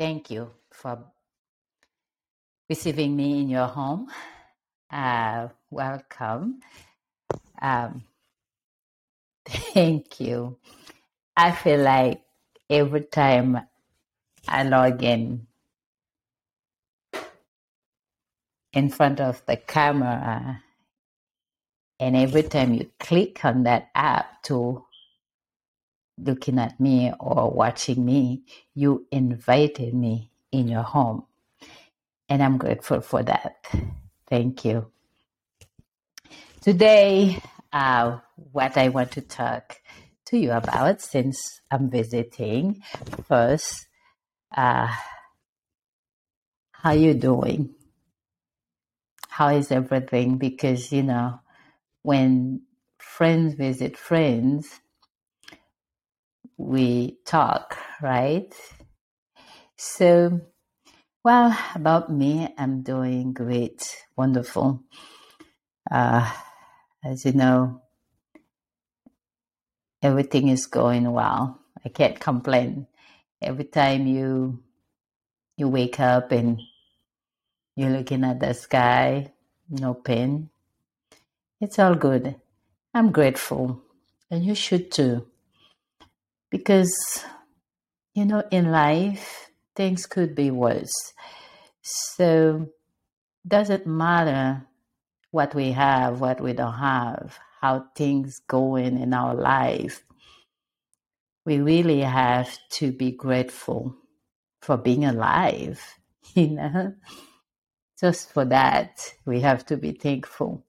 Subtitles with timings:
[0.00, 1.12] Thank you for
[2.70, 4.08] receiving me in your home.
[4.90, 6.60] Uh, welcome.
[7.60, 8.04] Um,
[9.46, 10.56] thank you.
[11.36, 12.22] I feel like
[12.70, 13.60] every time
[14.48, 15.46] I log in
[18.72, 20.62] in front of the camera,
[22.00, 24.82] and every time you click on that app to
[26.22, 28.42] looking at me or watching me,
[28.74, 31.24] you invited me in your home.
[32.28, 33.66] And I'm grateful for that.
[34.28, 34.90] Thank you.
[36.60, 39.80] Today, uh, what I want to talk
[40.26, 42.82] to you about, since I'm visiting,
[43.26, 43.86] first,
[44.56, 44.88] uh,
[46.72, 47.74] how you doing?
[49.28, 50.38] How is everything?
[50.38, 51.40] Because you know,
[52.02, 52.62] when
[52.98, 54.79] friends visit friends,
[56.60, 58.52] we talk, right?
[59.76, 60.40] So,
[61.24, 64.84] well, about me, I'm doing great, wonderful.
[65.90, 66.30] Uh,
[67.02, 67.80] as you know,
[70.02, 71.60] everything is going well.
[71.84, 72.86] I can't complain.
[73.40, 74.62] Every time you
[75.56, 76.60] you wake up and
[77.74, 79.32] you're looking at the sky,
[79.68, 80.50] no pain.
[81.60, 82.36] It's all good.
[82.92, 83.82] I'm grateful,
[84.30, 85.26] and you should too,
[86.50, 87.24] because
[88.14, 91.12] you know, in life, things could be worse.
[91.82, 92.68] So,
[93.46, 94.66] doesn't matter
[95.30, 100.02] what we have, what we don't have, how things going in our life.
[101.46, 103.96] We really have to be grateful
[104.60, 105.80] for being alive,
[106.34, 106.94] you know.
[107.98, 110.64] Just for that, we have to be thankful.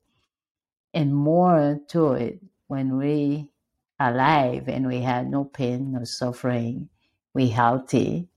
[0.93, 3.50] And more to it, when we
[4.09, 6.89] alive and we have no pain, no suffering,
[7.33, 8.27] we healthy,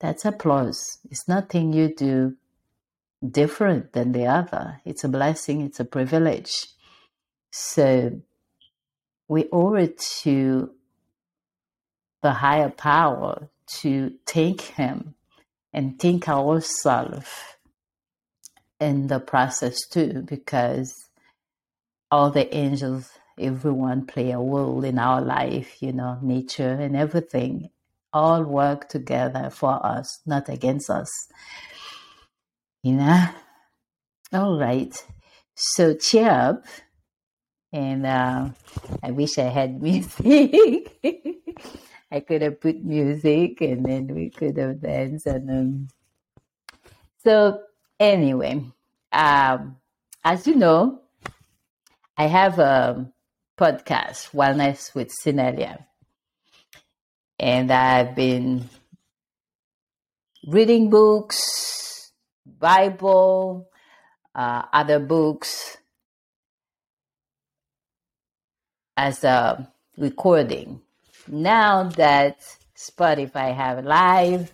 [0.00, 0.98] that's a plus.
[1.10, 2.36] It's nothing you do
[3.26, 4.80] different than the other.
[4.84, 6.66] It's a blessing, it's a privilege.
[7.50, 8.20] So
[9.28, 10.70] we owe it to
[12.22, 13.48] the higher power
[13.80, 15.14] to thank Him
[15.72, 17.28] and thank ourselves
[18.78, 20.94] in the process too, because
[22.10, 27.70] all the angels, everyone play a role in our life, you know, nature and everything
[28.12, 31.10] all work together for us, not against us.
[32.82, 33.26] You know?
[34.32, 34.94] All right.
[35.54, 36.64] So cheer up.
[37.72, 38.50] And uh,
[39.02, 40.92] I wish I had music.
[42.10, 45.26] I could have put music and then we could have danced.
[45.26, 45.88] And um,
[47.22, 47.60] so,
[47.98, 48.64] anyway,
[49.12, 49.76] um,
[50.24, 51.02] as you know,
[52.16, 53.12] I have a
[53.56, 55.84] podcast, Wellness with Sinelia.
[57.38, 58.68] And I've been
[60.46, 62.12] reading books,
[62.44, 63.68] Bible,
[64.34, 65.78] uh, other books
[68.96, 70.82] as a recording.
[71.26, 72.38] Now that
[72.76, 74.52] Spotify have live,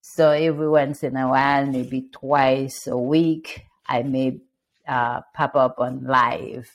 [0.00, 4.40] so every once in a while, maybe twice a week, I may
[4.86, 6.68] uh, pop up on live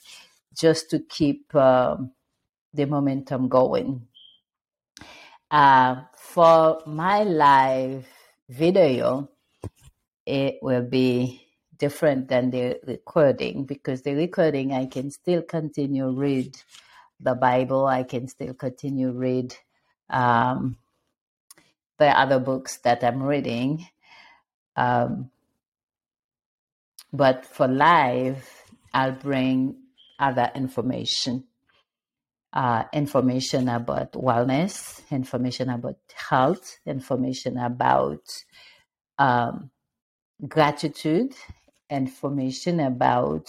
[0.54, 2.12] just to keep um,
[2.72, 4.06] the momentum going.
[5.50, 8.06] Uh, for my live
[8.48, 9.28] video,
[10.26, 11.46] it will be
[11.76, 16.56] different than the recording because the recording I can still continue read
[17.18, 17.86] the Bible.
[17.86, 19.56] I can still continue read
[20.08, 20.76] um,
[21.98, 23.86] the other books that I'm reading.
[24.76, 25.30] Um,
[27.12, 28.48] but for live,
[28.94, 29.76] I'll bring
[30.20, 31.44] other information.
[32.52, 38.22] Uh, information about wellness, information about health, information about
[39.18, 39.70] um,
[40.48, 41.32] gratitude,
[41.88, 43.48] information about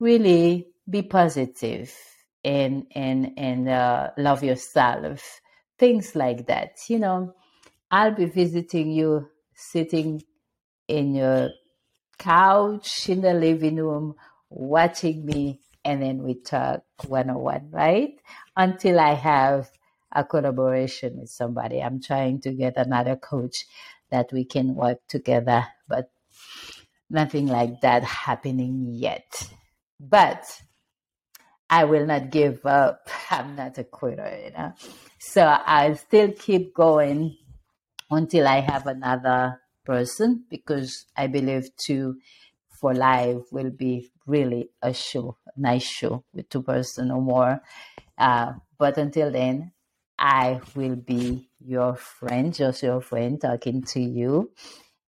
[0.00, 1.94] really be positive
[2.44, 5.40] and and and uh, love yourself,
[5.78, 6.78] things like that.
[6.88, 7.34] You know,
[7.90, 10.22] I'll be visiting you sitting
[10.86, 11.50] in your
[12.18, 14.14] couch in the living room,
[14.50, 18.20] watching me, and then we talk one on one, right?
[18.54, 19.70] Until I have
[20.12, 21.80] a collaboration with somebody.
[21.80, 23.64] I'm trying to get another coach
[24.10, 26.10] that we can work together, but
[27.08, 29.50] nothing like that happening yet.
[29.98, 30.44] But
[31.70, 33.08] I will not give up.
[33.30, 34.74] I'm not a quitter, you know.
[35.18, 37.34] So I'll still keep going
[38.10, 42.16] until I have another person because I believe two
[42.78, 47.60] for life will be really a show, a nice show with two person or more.
[48.16, 49.72] Uh, but until then,
[50.18, 54.52] I will be your friend, just your friend, talking to you.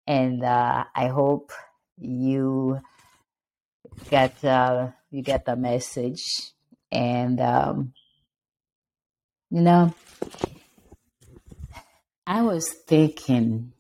[0.07, 1.51] And uh, I hope
[1.98, 2.80] you
[4.10, 6.54] get uh, you get the message.
[6.92, 7.94] And um,
[9.50, 9.94] you know,
[12.25, 13.74] I was thinking.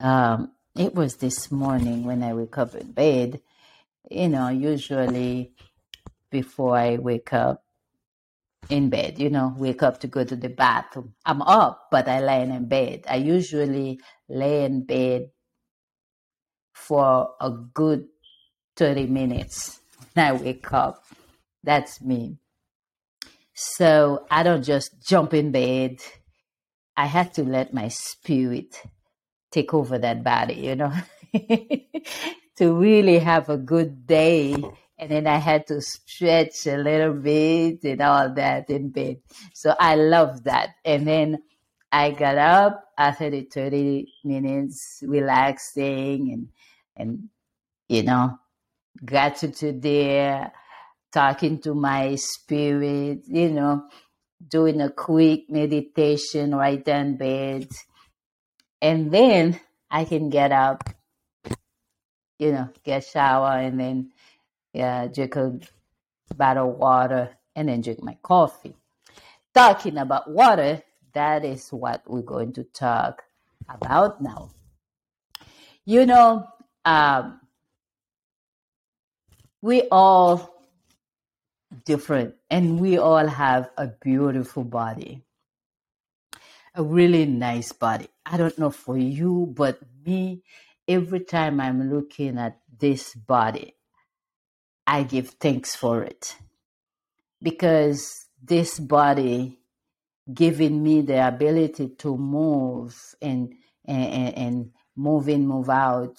[0.00, 3.40] Um, it was this morning when I wake up in bed.
[4.10, 5.52] You know, usually
[6.30, 7.64] before I wake up
[8.68, 11.14] in bed, you know, wake up to go to the bathroom.
[11.24, 13.04] I'm up, but I lie in bed.
[13.08, 15.30] I usually lay in bed
[16.74, 18.06] for a good
[18.76, 19.80] 30 minutes
[20.14, 21.04] when I wake up.
[21.62, 22.38] That's me.
[23.54, 25.98] So I don't just jump in bed.
[26.96, 28.82] I have to let my spirit
[29.50, 30.92] take over that body, you know,
[32.56, 34.70] to really have a good day uh-huh.
[34.98, 39.18] and then I had to stretch a little bit and all that in bed.
[39.52, 40.70] So I love that.
[40.84, 41.42] And then
[41.90, 46.48] I got up after the 30 minutes relaxing and,
[46.96, 47.28] and,
[47.88, 48.38] you know,
[49.04, 50.52] gratitude there,
[51.12, 53.84] talking to my spirit, you know,
[54.48, 57.68] doing a quick meditation right in bed.
[58.82, 59.60] And then
[59.90, 60.90] I can get up,
[62.38, 64.10] you know, get a shower and then
[64.72, 65.58] yeah, drink a
[66.34, 68.74] bottle of water, and then drink my coffee.
[69.54, 70.82] Talking about water,
[71.12, 73.22] that is what we're going to talk
[73.68, 74.50] about now.
[75.84, 76.48] You know,
[76.84, 77.40] um,
[79.62, 80.54] we all
[81.84, 85.22] different and we all have a beautiful body
[86.74, 90.42] a really nice body i don't know for you but me
[90.88, 93.74] every time i'm looking at this body
[94.86, 96.36] I give thanks for it
[97.42, 99.58] because this body
[100.32, 103.54] giving me the ability to move and
[103.86, 106.16] and, and move in, move out,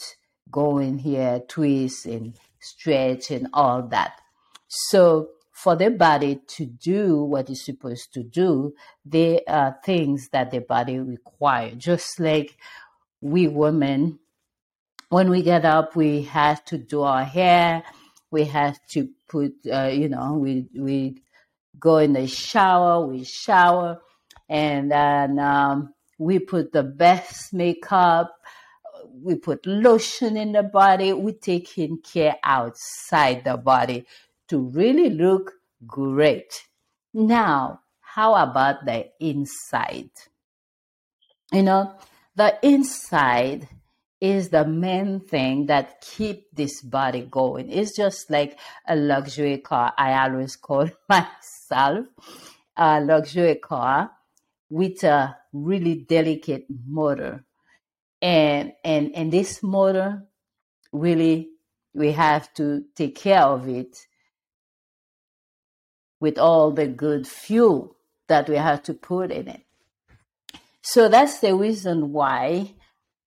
[0.52, 4.20] go in here, twist and stretch and all that.
[4.68, 10.52] So for the body to do what it's supposed to do, there are things that
[10.52, 11.76] the body requires.
[11.78, 12.58] Just like
[13.22, 14.20] we women,
[15.16, 17.82] when we get up, we have to do our hair,
[18.32, 21.22] we have to put, uh, you know, we we
[21.80, 24.02] go in the shower, we shower,
[24.50, 28.36] and then um, we put the best makeup.
[29.24, 31.14] We put lotion in the body.
[31.14, 34.06] We taking care outside the body
[34.50, 35.54] to really look
[35.88, 36.62] great.
[37.14, 40.12] Now, how about the inside?
[41.54, 41.96] You know,
[42.36, 43.70] the inside
[44.22, 47.70] is the main thing that keep this body going.
[47.70, 48.58] It's just like
[48.88, 49.94] a luxury car.
[49.98, 52.08] I always call myself
[52.78, 54.12] a luxury car
[54.70, 57.44] with a really delicate motor.
[58.22, 60.24] And and and this motor
[60.92, 61.50] really
[61.94, 63.98] we have to take care of it
[66.20, 67.98] with all the good fuel
[68.28, 69.62] that we have to put in it.
[70.82, 72.75] So that's the reason why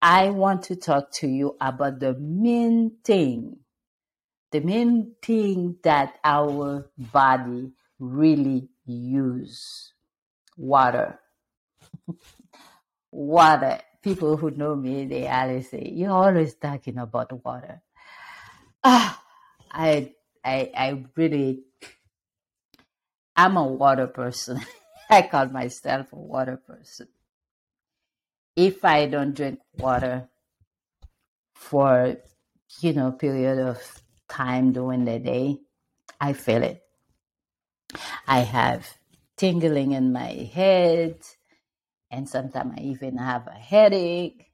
[0.00, 3.58] I want to talk to you about the main thing,
[4.52, 9.92] the main thing that our body really use
[10.56, 11.18] water.
[13.10, 13.80] water.
[14.00, 17.82] People who know me, they always say, "You're always talking about water."
[18.84, 19.20] Ah,
[19.72, 20.14] I,
[20.44, 21.64] I, I really,
[23.36, 24.60] I'm a water person.
[25.10, 27.08] I call myself a water person
[28.58, 30.28] if I don't drink water
[31.54, 32.16] for
[32.80, 33.78] you know period of
[34.28, 35.58] time during the day,
[36.20, 36.82] I feel it.
[38.26, 38.84] I have
[39.36, 41.20] tingling in my head,
[42.10, 44.50] and sometimes I even have a headache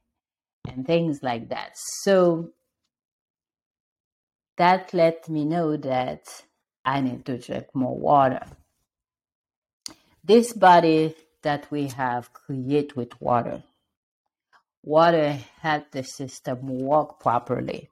[0.68, 1.70] and things like that.
[2.02, 2.50] So
[4.58, 6.28] that let me know that
[6.84, 8.44] I need to drink more water.
[10.23, 13.62] This body that we have create with water
[14.84, 17.88] water help the system work properly.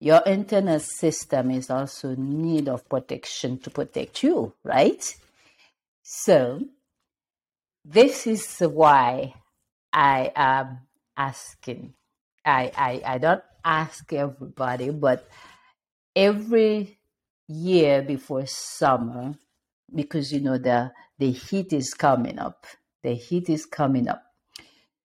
[0.00, 5.02] Your internal system is also need of protection to protect you, right?
[6.02, 6.60] So
[7.84, 9.34] this is why
[9.92, 10.80] I am
[11.16, 11.94] asking.
[12.44, 15.28] I, I, I don't ask everybody, but
[16.14, 16.98] every
[17.48, 19.34] year before summer,
[19.92, 22.66] because you know the the heat is coming up.
[23.02, 24.25] The heat is coming up.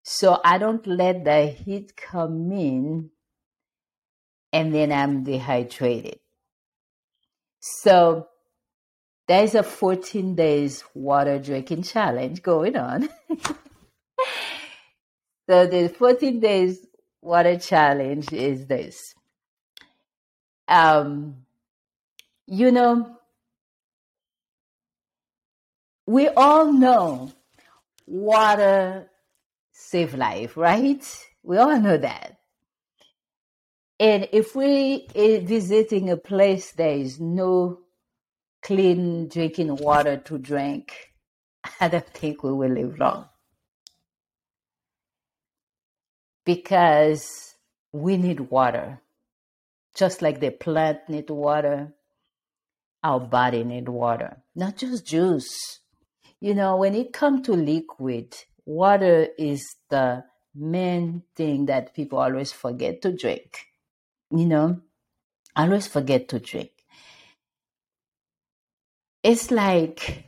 [0.04, 3.12] So I don't let the heat come in
[4.52, 6.20] and then I'm dehydrated.
[7.60, 8.28] So
[9.28, 13.10] there's a 14 days water drinking challenge going on.
[15.50, 16.86] so the 14 days
[17.22, 19.14] water challenge is this.
[20.68, 21.46] Um,
[22.48, 23.18] you know,
[26.08, 27.32] we all know
[28.08, 29.11] water
[29.92, 31.04] save life, right?
[31.44, 32.38] We all know that.
[34.00, 37.82] And if we are visiting a place there is no
[38.64, 41.14] clean drinking water to drink,
[41.80, 43.26] I don't think we will live long.
[46.46, 47.56] Because
[47.92, 49.02] we need water.
[49.94, 51.94] Just like the plant need water,
[53.04, 54.38] our body need water.
[54.56, 55.82] Not just juice.
[56.40, 60.24] You know, when it comes to liquid, water is the
[60.56, 63.68] main thing that people always forget to drink.
[64.32, 64.82] You know,
[65.56, 66.72] always forget to drink.
[69.24, 70.26] It's like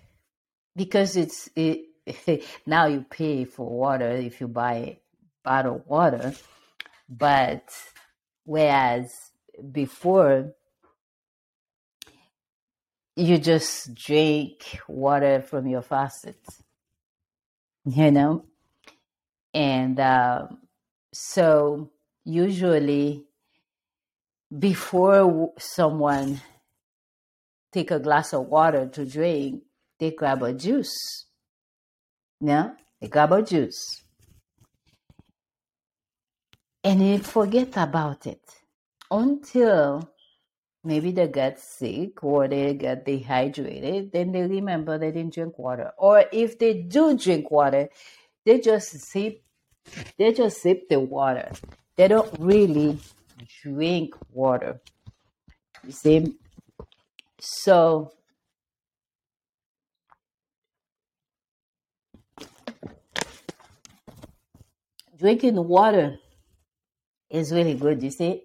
[0.75, 1.85] because it's it,
[2.65, 4.97] now you pay for water if you buy
[5.43, 6.33] bottled water,
[7.09, 7.63] but
[8.45, 9.11] whereas
[9.71, 10.53] before
[13.15, 16.63] you just drink water from your faucets,
[17.85, 18.45] you know,
[19.53, 20.47] and uh,
[21.11, 21.91] so
[22.23, 23.25] usually
[24.57, 26.41] before someone
[27.71, 29.63] take a glass of water to drink,
[29.99, 31.25] they grab a juice.
[32.39, 32.71] Yeah,
[33.01, 34.03] they grab a juice.
[36.83, 38.41] And they forget about it
[39.09, 40.12] until
[40.83, 44.11] maybe they get sick or they get dehydrated.
[44.11, 45.91] Then they remember they didn't drink water.
[45.97, 47.89] Or if they do drink water,
[48.45, 49.41] they just sip
[50.17, 51.51] they just sip the water.
[51.95, 52.99] They don't really
[53.61, 54.79] drink water.
[55.85, 56.35] You see?
[57.39, 58.13] So
[65.17, 66.17] drinking water
[67.29, 68.01] is really good.
[68.01, 68.43] You see,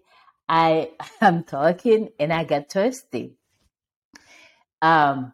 [0.48, 0.90] I
[1.20, 3.34] am talking and I get thirsty.
[4.80, 5.32] Um,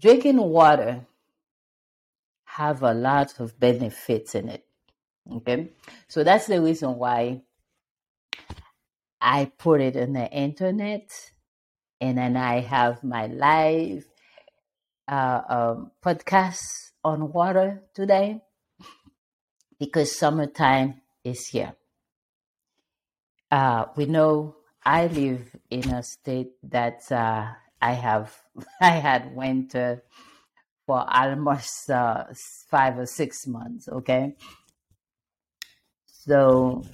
[0.00, 1.06] drinking water
[2.44, 4.64] have a lot of benefits in it.
[5.30, 5.70] Okay,
[6.06, 7.42] so that's the reason why
[9.20, 11.10] I put it on the internet,
[12.00, 14.06] and then I have my live
[15.08, 16.60] uh, um, podcast
[17.02, 18.42] on water today
[19.78, 21.74] because summertime is here.
[23.50, 27.46] Uh, we know I live in a state that uh,
[27.80, 28.36] I have
[28.80, 30.02] I had winter
[30.86, 32.24] for almost uh,
[32.70, 33.88] five or six months.
[33.88, 34.34] Okay,
[36.04, 36.84] so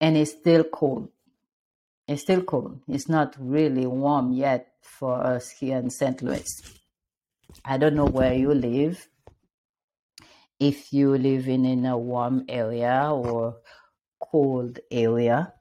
[0.00, 1.08] and it's still cold.
[2.08, 2.80] It's still cold.
[2.88, 6.20] It's not really warm yet for us here in St.
[6.22, 6.48] Louis.
[7.64, 9.06] I don't know where you live.
[10.60, 13.56] If you live in, a warm area or
[14.20, 15.52] cold area.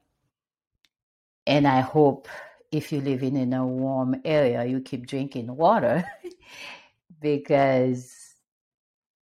[1.47, 2.27] And I hope
[2.71, 6.05] if you live in, in a warm area, you keep drinking water
[7.21, 8.13] because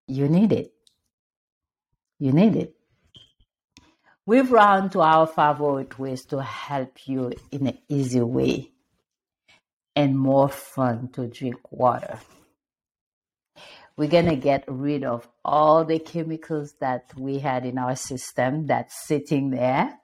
[0.07, 0.73] you need it.
[2.19, 2.73] You need it.
[4.25, 8.71] We've run to our favorite ways to help you in an easy way
[9.95, 12.19] and more fun to drink water.
[13.97, 18.67] We're going to get rid of all the chemicals that we had in our system
[18.67, 19.97] that's sitting there.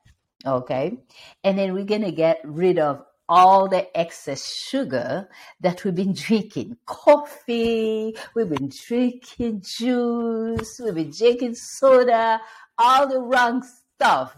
[0.46, 0.98] Okay.
[1.44, 5.30] And then we're going to get rid of all the excess sugar
[5.62, 12.42] that we've been drinking coffee, we've been drinking juice, we've been drinking soda,
[12.78, 13.64] all the wrong
[13.96, 14.36] stuff.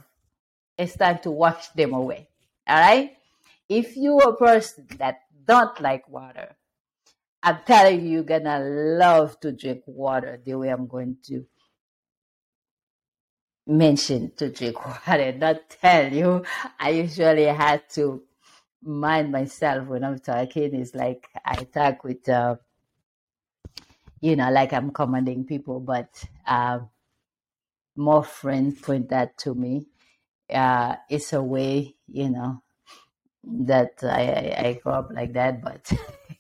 [0.78, 2.28] It's time to wash them away.
[2.68, 3.16] All right.
[3.70, 6.56] If you're a person that don't like water,
[7.46, 11.46] I'm telling you, you're gonna love to drink water the way I'm going to
[13.68, 15.32] mention to drink water.
[15.32, 16.44] Not tell you.
[16.80, 18.24] I usually had to
[18.82, 20.74] mind myself when I'm talking.
[20.74, 22.56] It's like I talk with, uh,
[24.22, 26.10] you know, like I'm commanding people, but
[26.48, 26.80] uh,
[27.96, 29.86] more friends point that to me.
[30.50, 32.64] Uh, it's a way, you know,
[33.46, 35.92] that I, I, grew up like that, but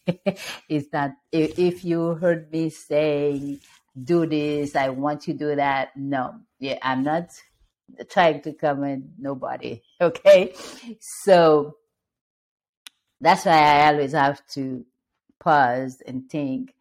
[0.69, 1.11] it's not.
[1.31, 3.59] If, if you heard me saying,
[4.01, 5.95] "Do this," I want you to do that.
[5.95, 7.29] No, yeah, I'm not
[8.09, 9.81] trying to come comment nobody.
[10.01, 10.53] Okay,
[10.99, 11.77] so
[13.21, 14.85] that's why I always have to
[15.39, 16.73] pause and think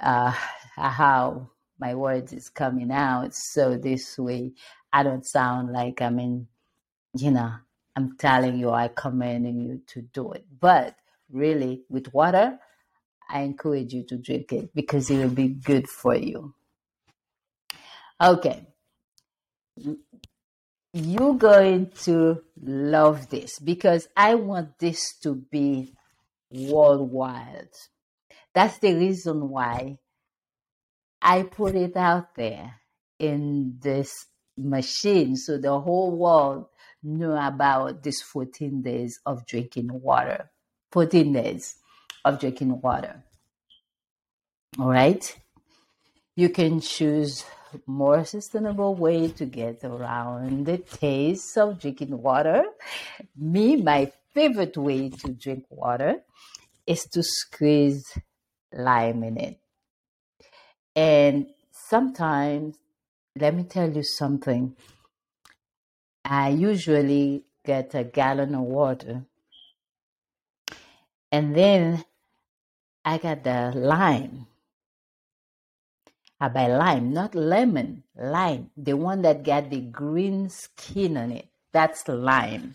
[0.00, 0.32] uh,
[0.76, 3.34] how my words is coming out.
[3.34, 4.52] So this way,
[4.92, 6.46] I don't sound like I'm in,
[7.14, 7.52] you know,
[7.96, 10.44] I'm telling you, I commanding you to do it.
[10.60, 10.96] But
[11.30, 12.58] really, with water,
[13.28, 16.54] I encourage you to drink it because it will be good for you.
[18.20, 18.66] Okay.
[20.92, 25.94] You're going to love this because I want this to be
[26.50, 27.68] worldwide.
[28.54, 29.98] That's the reason why
[31.20, 32.76] I put it out there
[33.18, 34.12] in this
[34.56, 36.66] machine so the whole world
[37.06, 40.50] knew about this 14 days of drinking water.
[40.92, 41.76] 14 days
[42.24, 43.22] of drinking water.
[44.78, 45.36] All right.
[46.34, 47.44] You can choose
[47.86, 52.64] more sustainable way to get around the taste of drinking water.
[53.36, 56.16] Me, my favorite way to drink water
[56.86, 58.18] is to squeeze
[58.72, 59.58] lime in it.
[60.94, 62.76] And sometimes,
[63.34, 64.76] let me tell you something.
[66.28, 69.22] I usually get a gallon of water
[71.30, 72.04] and then
[73.04, 74.46] I got the lime.
[76.40, 78.70] I buy lime, not lemon, lime.
[78.76, 81.48] The one that got the green skin on it.
[81.72, 82.74] That's lime.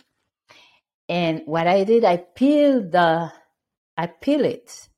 [1.10, 3.31] And what I did, I peeled the,
[3.98, 4.89] I peel it.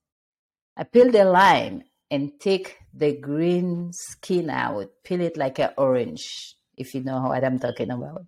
[0.77, 4.91] I peel the lime and take the green skin out.
[5.03, 8.25] Peel it like an orange, if you know what I'm talking about.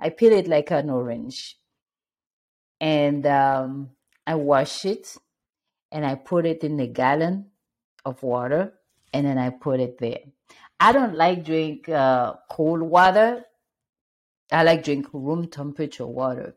[0.00, 1.56] I peel it like an orange.
[2.80, 3.90] And um,
[4.26, 5.16] I wash it
[5.90, 7.46] and I put it in a gallon
[8.04, 8.74] of water
[9.12, 10.20] and then I put it there.
[10.78, 13.44] I don't like drink uh, cold water.
[14.52, 16.54] I like drink room temperature water.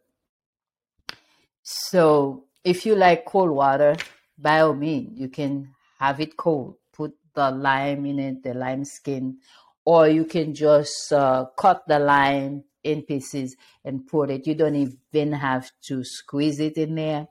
[1.63, 3.95] So if you like cold water,
[4.37, 6.75] by all means, you can have it cold.
[6.93, 9.37] Put the lime in it, the lime skin,
[9.85, 14.47] or you can just uh, cut the lime in pieces and pour it.
[14.47, 17.27] You don't even have to squeeze it in there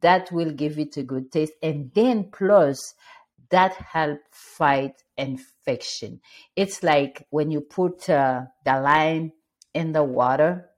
[0.00, 1.52] that will give it a good taste.
[1.62, 2.94] And then plus
[3.50, 6.20] that help fight infection.
[6.56, 9.32] It's like when you put uh, the lime
[9.74, 10.70] in the water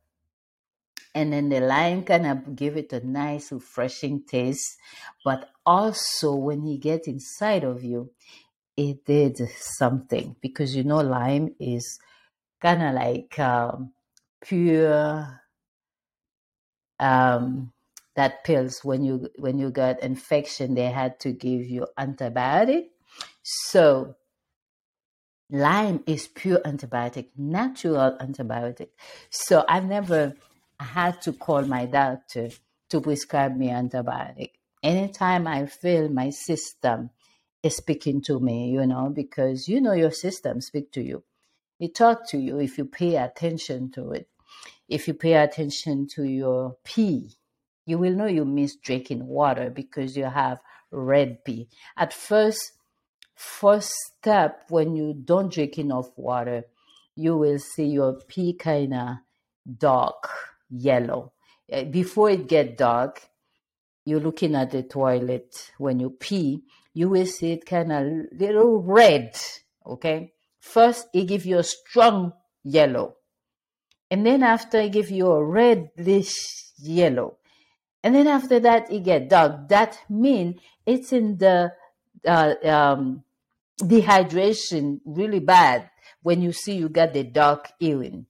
[1.15, 4.77] and then the lime kind of give it a nice refreshing taste
[5.25, 8.11] but also when you get inside of you
[8.77, 11.99] it did something because you know lime is
[12.61, 13.93] kind of like um,
[14.45, 15.41] pure
[17.01, 17.73] um,
[18.17, 22.87] that pills when you when you got infection they had to give you antibiotic.
[23.43, 24.17] So
[25.51, 28.89] lime is pure antibiotic natural antibiotic.
[29.31, 30.35] So I've never
[30.81, 32.51] had to call my doctor
[32.91, 34.51] to prescribe me antibiotic.
[34.83, 37.11] Anytime i feel my system
[37.63, 41.25] is speaking to me you know because you know your system speak to you.
[41.81, 44.29] It talk to you if you pay attention to it
[44.89, 47.37] if you pay attention to your pee
[47.87, 51.69] you will know you miss drinking water because you have red pee.
[51.97, 52.73] At first,
[53.35, 56.65] first step when you don't drink enough water,
[57.15, 59.17] you will see your pee kind of
[59.79, 60.29] dark
[60.71, 61.33] yellow.
[61.69, 63.29] Eh, before it get dark,
[64.05, 68.83] you're looking at the toilet when you pee, you will see it kind of little
[68.83, 69.37] red.
[69.87, 70.33] Okay.
[70.61, 73.17] First, it give you a strong yellow.
[74.11, 76.35] And then after it give you a reddish
[76.79, 77.39] yellow.
[78.03, 79.69] And then after that, it get dark.
[79.69, 81.73] That mean it's in the
[82.27, 83.25] uh, um,
[83.81, 85.91] dehydration really bad
[86.23, 88.27] when you see you got the dark urine.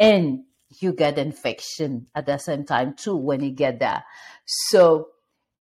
[0.00, 0.44] And
[0.80, 4.04] you get infection at the same time too when you get that.
[4.44, 5.08] So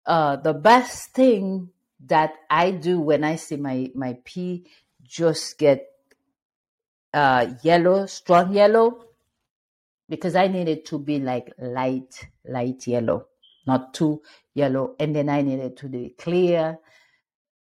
[0.07, 1.71] uh, the best thing
[2.07, 4.67] that I do when I see my my pee
[5.03, 5.87] just get
[7.15, 9.05] uh, yellow, strong yellow,
[10.09, 13.29] because I need it to be like light, light yellow,
[13.67, 14.21] not too
[14.53, 14.97] yellow.
[14.99, 16.79] And then I need it to be clear,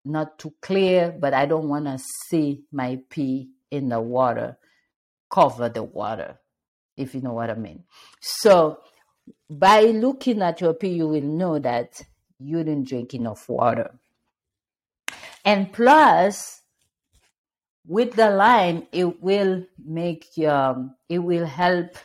[0.06, 4.58] not too clear, but I don't want to see my pee in the water,
[5.30, 6.40] cover the water,
[6.98, 7.84] if you know what I mean.
[8.22, 8.80] So
[9.50, 12.02] by looking at your pee, you will know that
[12.40, 14.00] you didn't drink enough water.
[15.46, 16.61] And plus,
[17.88, 21.98] with the lime, it will make um, it will help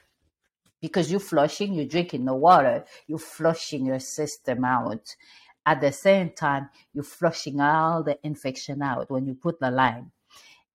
[0.80, 5.16] because you're flushing, you're drinking the water, you're flushing your system out.
[5.64, 10.12] At the same time, you're flushing all the infection out when you put the lime.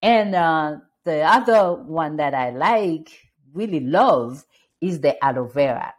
[0.02, 3.10] And uh, the other one that I like,
[3.54, 4.46] really love,
[4.82, 5.94] is the aloe vera.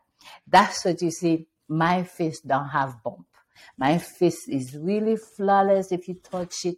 [0.47, 1.47] That's what you see.
[1.69, 3.27] My face don't have bump.
[3.79, 6.77] My face is really flawless if you touch it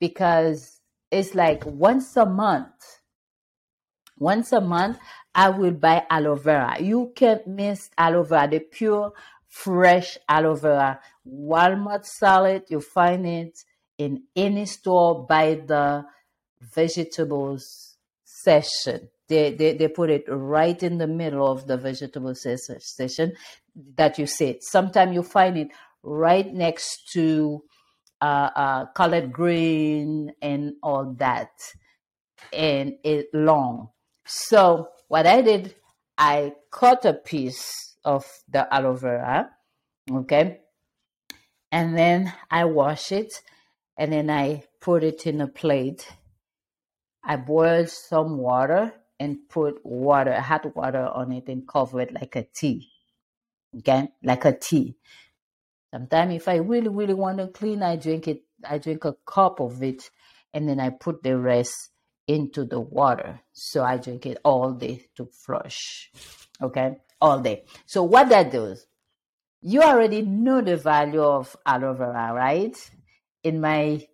[0.00, 0.77] because
[1.10, 3.00] it's like once a month.
[4.18, 4.98] Once a month,
[5.34, 6.76] I will buy aloe vera.
[6.80, 9.12] You can't miss aloe vera, the pure,
[9.48, 11.00] fresh aloe vera.
[11.26, 13.58] Walmart salad, you find it
[13.96, 16.04] in any store by the
[16.60, 19.08] vegetables section.
[19.28, 23.34] They, they, they put it right in the middle of the vegetable section
[23.96, 24.62] that you said.
[24.62, 25.68] Sometimes you find it
[26.02, 27.62] right next to
[28.20, 31.50] uh, uh, collard green and all that,
[32.52, 33.90] and it long.
[34.26, 35.74] So what I did,
[36.16, 39.50] I cut a piece of the aloe vera,
[40.10, 40.60] okay,
[41.70, 43.42] and then I wash it,
[43.96, 46.08] and then I put it in a plate.
[47.24, 52.36] I boiled some water and put water, hot water on it, and cover it like
[52.36, 52.88] a tea,
[53.78, 54.96] okay, like a tea.
[55.90, 58.42] Sometimes if I really, really want to clean, I drink it.
[58.68, 60.10] I drink a cup of it,
[60.52, 61.90] and then I put the rest
[62.26, 63.40] into the water.
[63.52, 66.10] So I drink it all day to flush.
[66.60, 67.64] Okay, all day.
[67.86, 68.86] So what that does,
[69.62, 72.76] you already know the value of aloe vera, right?
[73.42, 74.06] In my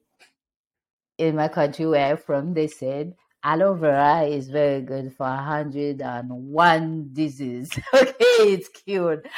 [1.19, 7.11] in my country where I'm from, they said aloe vera is very good for 101
[7.13, 7.71] disease.
[7.95, 9.29] okay, it's cured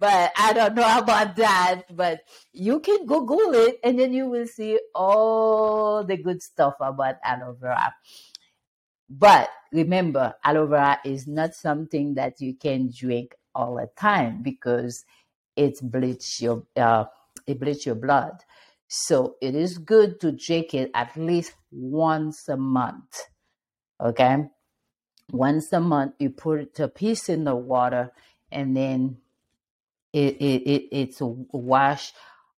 [0.00, 1.82] but I don't know about that.
[1.94, 7.16] But you can Google it and then you will see all the good stuff about
[7.22, 7.94] aloe vera.
[9.08, 15.04] But remember, aloe vera is not something that you can drink all the time because
[15.54, 17.04] it bleach your uh,
[17.46, 18.42] it bleach your blood.
[18.88, 23.26] So it is good to drink it at least once a month.
[24.00, 24.48] Okay,
[25.30, 28.12] once a month you put a piece in the water
[28.50, 29.18] and then
[30.12, 32.12] it, it, it it's wash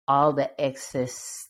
[0.07, 1.47] all the excess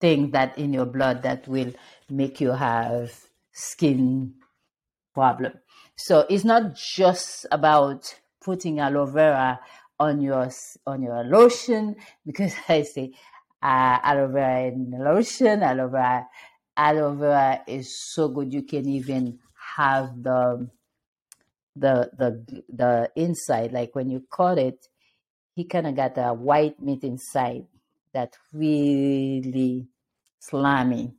[0.00, 1.72] thing that in your blood that will
[2.10, 3.12] make you have
[3.52, 4.34] skin
[5.14, 5.52] problem.
[5.96, 9.60] So it's not just about putting aloe vera
[9.98, 10.50] on your
[10.86, 13.12] on your lotion because I say
[13.62, 16.26] uh, aloe vera in lotion, aloe vera,
[16.76, 18.52] aloe vera is so good.
[18.52, 19.38] You can even
[19.76, 20.68] have the
[21.76, 24.88] the the the inside like when you cut it
[25.54, 27.64] he kind of got a white meat inside
[28.12, 29.88] that really
[30.38, 31.14] slimy.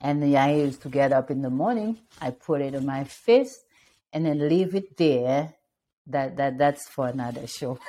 [0.00, 3.64] And i used to get up in the morning i put it on my face
[4.12, 5.54] and then leave it there.
[6.06, 7.78] That that that's for another show.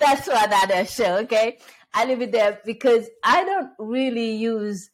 [0.00, 1.58] That's for another show okay?
[1.92, 4.90] I leave it there because i don't really use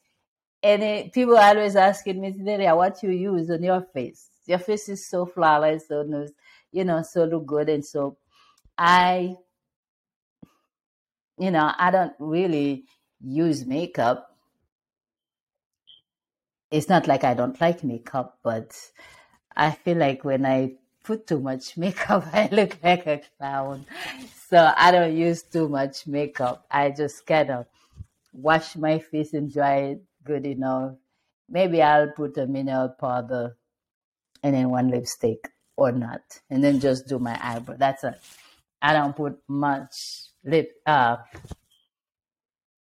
[0.62, 4.88] any people are always asking me Delia, what you use on your face your face
[4.88, 6.26] is so flawless, so
[6.72, 8.16] you know, so look good, and so
[8.76, 9.36] I,
[11.38, 12.86] you know, I don't really
[13.20, 14.36] use makeup.
[16.72, 18.76] It's not like I don't like makeup, but
[19.56, 23.86] I feel like when I put too much makeup, I look like a clown.
[24.48, 26.66] So I don't use too much makeup.
[26.68, 27.66] I just kind of
[28.32, 30.96] wash my face and dry it good enough.
[31.48, 33.56] Maybe I'll put a mineral powder
[34.42, 37.76] and then one lipstick or not, and then just do my eyebrow.
[37.78, 38.20] That's it.
[38.82, 39.92] I don't put much
[40.44, 41.16] lip, uh,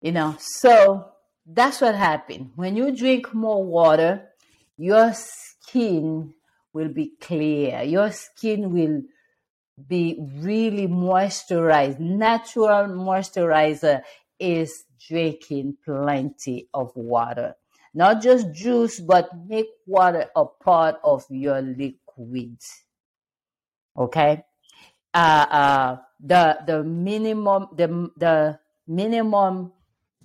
[0.00, 0.36] you know.
[0.38, 1.12] So
[1.46, 2.52] that's what happened.
[2.56, 4.28] When you drink more water,
[4.76, 6.34] your skin
[6.72, 7.82] will be clear.
[7.82, 9.02] Your skin will
[9.88, 11.98] be really moisturized.
[11.98, 14.02] Natural moisturizer
[14.38, 17.54] is drinking plenty of water
[17.94, 22.58] not just juice, but make water a part of your liquid.
[23.96, 24.44] Okay.
[25.12, 29.72] Uh, uh, the the minimum the the minimum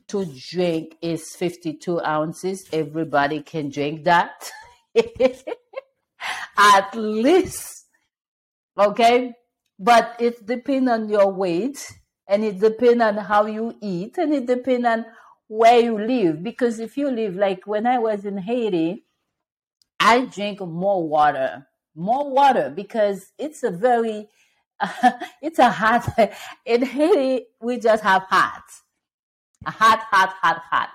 [0.07, 2.67] to drink is 52 ounces.
[2.71, 4.51] Everybody can drink that.
[6.57, 7.85] At least.
[8.77, 9.33] Okay.
[9.79, 11.91] But it depends on your weight
[12.27, 15.05] and it depends on how you eat and it depends on
[15.47, 19.05] where you live because if you live like when I was in Haiti,
[19.99, 24.27] I drink more water, more water because it's a very
[24.79, 26.07] uh, it's a hot
[26.65, 28.63] in Haiti we just have hot,
[29.65, 30.89] hot, hot, hot, hot.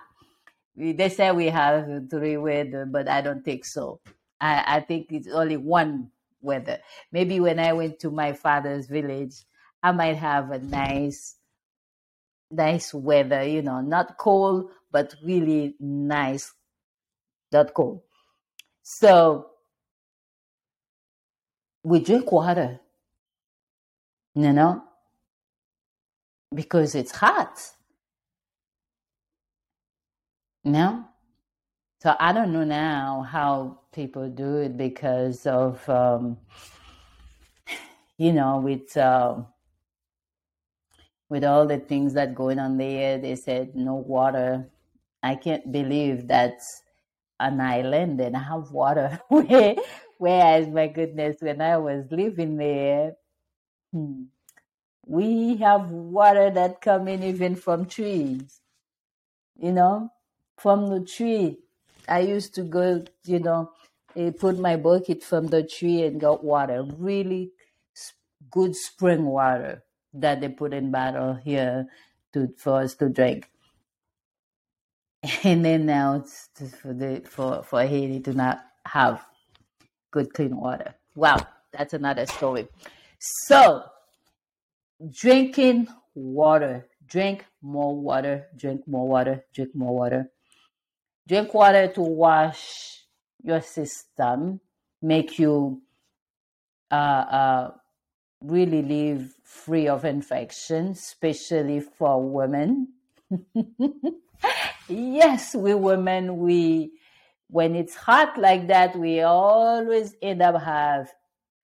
[0.76, 4.00] They say we have three weather, but I don't think so.
[4.40, 6.10] I, I think it's only one
[6.40, 6.78] weather.
[7.12, 9.44] Maybe when I went to my father's village,
[9.82, 11.36] I might have a nice
[12.50, 16.52] nice weather, you know, not cold, but really nice,
[17.52, 18.02] not cold.
[18.82, 19.46] So
[21.84, 22.80] we drink water,
[24.34, 24.82] you know,
[26.54, 27.60] because it's hot.
[30.64, 31.04] Know?
[32.02, 36.38] So I don't know now how people do it because of, um,
[38.18, 39.36] you know, with uh,
[41.30, 43.16] with all the things that going on there.
[43.16, 44.68] They said no water.
[45.22, 46.82] I can't believe that's
[47.38, 49.18] an island and I have water.
[50.18, 53.12] Whereas, my goodness, when I was living there,
[53.92, 54.24] hmm,
[55.06, 58.60] we have water that come in even from trees.
[59.56, 60.10] You know,
[60.58, 61.58] from the tree.
[62.08, 63.70] I used to go, you know,
[64.16, 66.82] eh, put my bucket from the tree and got water.
[66.82, 67.52] Really
[68.50, 71.86] good spring water that they put in bottle here
[72.32, 73.48] to for us to drink.
[75.44, 76.48] And then now it's
[76.80, 79.24] for the for for Haiti to not have
[80.10, 80.94] good clean water.
[81.14, 82.68] Wow, that's another story.
[83.46, 83.84] So
[85.10, 90.30] drinking water, drink more water, drink more water, drink more water.
[91.28, 93.04] Drink water to wash
[93.42, 94.60] your system,
[95.02, 95.80] make you
[96.90, 97.70] uh, uh,
[98.42, 102.88] really live free of infection, especially for women.
[104.88, 106.92] yes, we women, we
[107.48, 111.12] when it's hot like that, we always end up have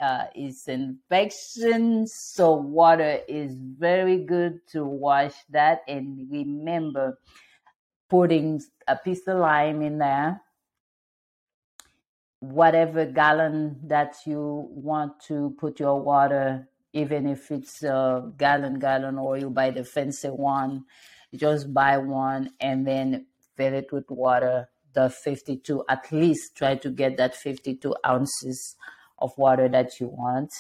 [0.00, 2.06] uh, is infection.
[2.06, 5.80] So water is very good to wash that.
[5.88, 7.18] And remember
[8.10, 10.42] putting a piece of lime in there
[12.40, 19.18] whatever gallon that you want to put your water, even if it's a gallon, gallon,
[19.18, 20.84] or you buy the fancy one,
[21.34, 24.68] just buy one and then fill it with water.
[24.94, 28.76] The 52, at least try to get that 52 ounces
[29.18, 30.50] of water that you want,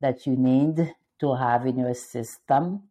[0.00, 2.84] that you need to have in your system.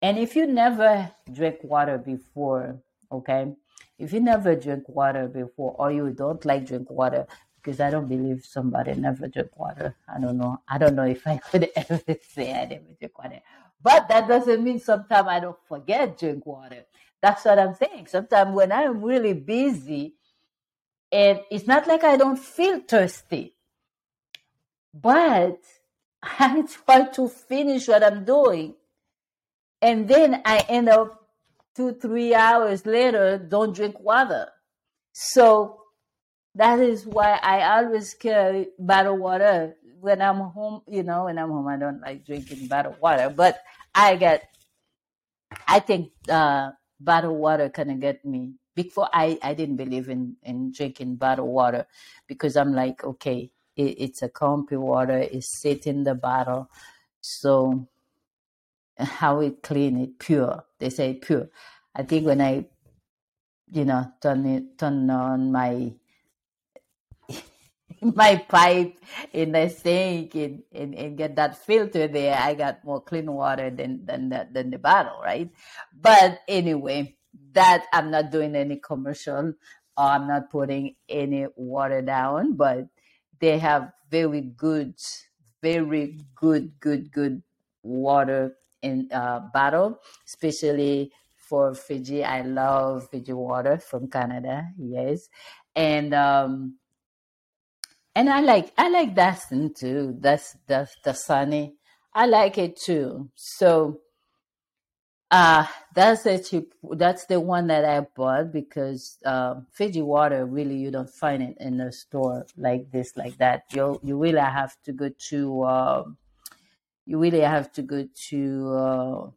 [0.00, 3.54] And if you never drink water before, okay,
[4.00, 8.08] if you never drink water before or you don't like drink water because i don't
[8.08, 10.60] believe somebody never drink water i don't know.
[10.68, 12.00] I don't know if i could ever
[12.34, 13.40] say i never drink water.
[13.82, 16.86] But that doesn't mean sometimes i don't forget drink water.
[17.22, 18.08] That's what i'm saying.
[18.08, 20.14] Sometimes when i'm really busy
[21.12, 23.54] and it's not like i don't feel thirsty
[24.94, 25.60] but
[26.22, 28.74] i try to finish what i'm doing
[29.82, 31.19] and then i end up
[31.80, 34.48] two, three hours later, don't drink water.
[35.12, 35.80] So
[36.54, 40.82] that is why I always carry bottled water when I'm home.
[40.86, 43.60] You know, when I'm home, I don't like drinking bottled water, but
[43.94, 44.44] I get,
[45.66, 48.52] I think uh, bottled water kind of get me.
[48.74, 51.86] Before I, I didn't believe in, in drinking bottled water
[52.26, 56.68] because I'm like, okay, it, it's a comfy water, it's sit in the bottle.
[57.22, 57.88] So
[58.98, 60.64] how it clean it pure.
[60.80, 61.48] They say pure.
[61.94, 62.66] I think when I,
[63.70, 65.92] you know, turn it turn on my
[68.02, 68.96] my pipe
[69.32, 73.70] in the sink and, and, and get that filter there, I got more clean water
[73.70, 75.50] than than the, than the bottle, right?
[75.92, 77.16] But anyway,
[77.52, 79.54] that I'm not doing any commercial
[79.96, 82.88] or I'm not putting any water down, but
[83.40, 84.94] they have very good,
[85.62, 87.42] very good, good, good
[87.82, 92.24] water in uh, bottle, especially for Fiji.
[92.24, 94.68] I love Fiji water from Canada.
[94.78, 95.28] Yes,
[95.74, 96.76] and um,
[98.14, 100.16] and I like I like Dasani too.
[100.18, 101.74] That's that's the sunny.
[102.14, 103.30] I like it too.
[103.34, 104.00] So
[105.30, 105.64] uh
[105.94, 110.90] that's the cheap that's the one that I bought because um, Fiji water really you
[110.90, 113.62] don't find it in a store like this like that.
[113.72, 116.16] You you really have to go to um,
[117.10, 119.30] you really have to go to uh,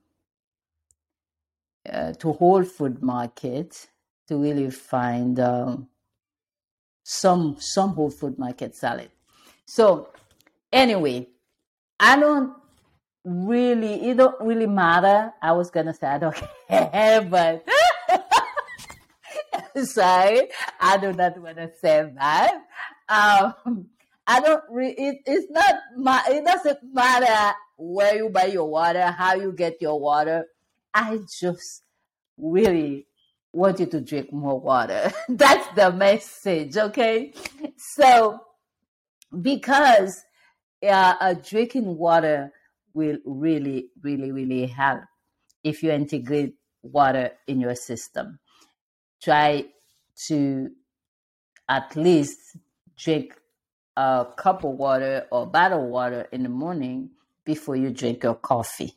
[1.91, 3.87] uh, to Whole Food Market
[4.27, 5.87] to really find um,
[7.01, 9.09] some some Whole Food Market salad.
[9.65, 10.09] So
[10.71, 11.29] anyway,
[11.99, 12.53] I don't
[13.25, 15.33] really it don't really matter.
[15.41, 16.35] I was gonna say I don't
[16.69, 17.65] care, but
[19.83, 20.47] sorry,
[20.79, 22.53] I do not want to say that.
[23.09, 23.87] Um,
[24.27, 24.63] I don't.
[24.69, 25.75] Re- it, it's not.
[25.97, 30.45] Ma- it doesn't matter where you buy your water, how you get your water.
[30.93, 31.83] I just
[32.37, 33.07] really
[33.51, 35.11] want you to drink more water.
[35.29, 37.33] That's the message, okay?
[37.77, 38.39] So,
[39.41, 40.23] because
[40.83, 42.51] uh, uh, drinking water
[42.93, 45.01] will really, really, really help
[45.63, 48.39] if you integrate water in your system.
[49.21, 49.65] Try
[50.27, 50.69] to
[51.69, 52.57] at least
[52.97, 53.35] drink
[53.95, 57.09] a cup of water or bottle of water in the morning
[57.45, 58.95] before you drink your coffee.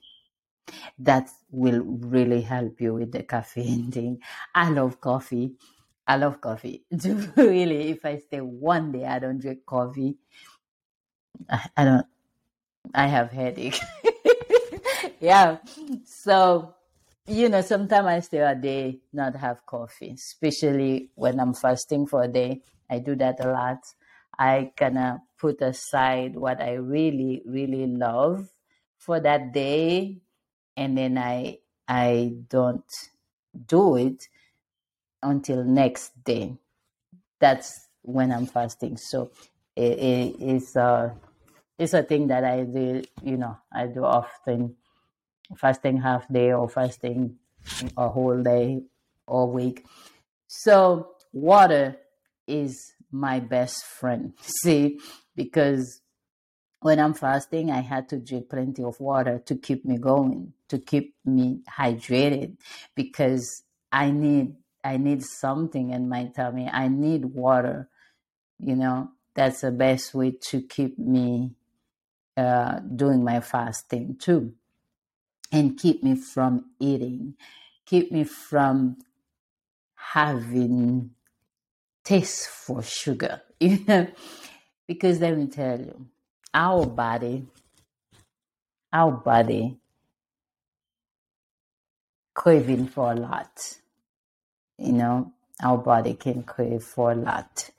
[0.99, 4.21] That will really help you with the caffeine thing.
[4.55, 5.55] I love coffee.
[6.07, 6.85] I love coffee.
[7.37, 10.17] really, if I stay one day I don't drink coffee,
[11.51, 12.07] I, I don't.
[12.95, 13.81] I have headache.
[15.21, 15.59] yeah.
[16.05, 16.75] So
[17.27, 22.23] you know, sometimes I stay a day not have coffee, especially when I'm fasting for
[22.23, 22.63] a day.
[22.89, 23.79] I do that a lot.
[24.39, 28.51] I of put aside what I really, really love
[28.99, 30.21] for that day,
[30.77, 32.85] and then I I don't
[33.67, 34.29] do it
[35.23, 36.57] until next day.
[37.41, 38.97] That's when I'm fasting.
[38.97, 39.31] So
[39.77, 41.17] it, it, it's a
[41.79, 43.03] it's a thing that I do.
[43.23, 44.77] You know, I do often
[45.57, 47.39] fasting half day or fasting
[47.97, 48.83] a whole day
[49.27, 49.87] or week.
[50.49, 51.99] So water
[52.49, 54.35] is my best friend.
[54.41, 55.01] See,
[55.35, 56.01] because
[56.81, 60.79] when I'm fasting, I had to drink plenty of water to keep me going, to
[60.79, 62.57] keep me hydrated,
[62.95, 66.69] because I need I need something in my tummy.
[66.73, 67.89] I need water.
[68.61, 71.57] You know, that's the best way to keep me
[72.37, 74.55] uh, doing my fasting too
[75.53, 77.35] and keep me from eating,
[77.85, 78.97] keep me from
[79.95, 81.11] having
[82.07, 83.43] taste for sugar.
[83.59, 84.07] You know,
[84.87, 86.07] because let me tell you,
[86.53, 87.47] our body,
[88.93, 89.79] our body
[92.35, 93.79] craving for a lot.
[94.77, 97.71] You know, our body can crave for a lot.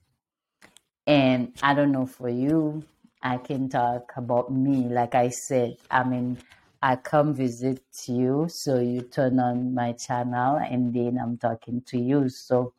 [1.05, 2.83] And I don't know for you,
[3.21, 4.89] I can talk about me.
[4.89, 6.39] Like I said, I mean,
[6.81, 11.99] I come visit you, so you turn on my channel, and then I'm talking to
[11.99, 12.29] you.
[12.29, 12.73] So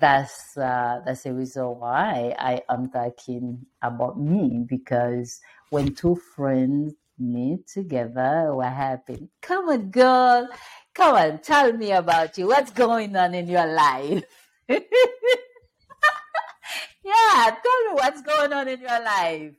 [0.00, 6.94] that's uh, that's the reason why I am talking about me because when two friends
[7.18, 9.28] meet together, what happened?
[9.42, 10.48] Come on, girl,
[10.94, 12.48] come on, tell me about you.
[12.48, 14.24] What's going on in your life?
[14.68, 14.80] yeah,
[17.44, 19.52] tell me what's going on in your life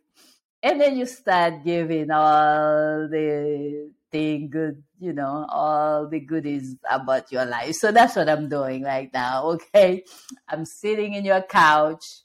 [0.64, 7.32] and then you start giving all the thing good you know all the goodies about
[7.32, 7.76] your life.
[7.76, 10.04] So that's what i'm doing right now okay?
[10.48, 12.22] I'm sitting in your couch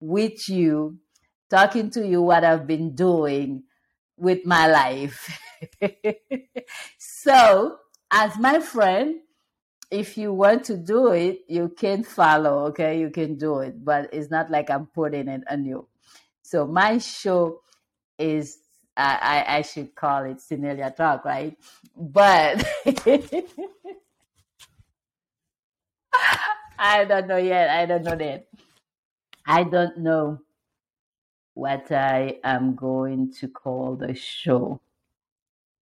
[0.00, 0.98] with you
[1.48, 3.64] talking to you what i've been doing
[4.16, 5.38] with my life.
[6.98, 7.76] So
[8.10, 9.20] as my friend
[9.90, 12.98] if you want to do it you can follow okay?
[13.00, 15.86] You can do it but it's not like i'm putting it on you.
[16.42, 17.60] So my show
[18.18, 18.58] is
[19.00, 21.56] I, I, should call it Sinelia talk, right?
[21.96, 22.64] But
[26.78, 27.70] I don't know yet.
[27.70, 28.46] I don't know that.
[29.46, 30.40] I don't know
[31.54, 34.80] what I am going to call the show.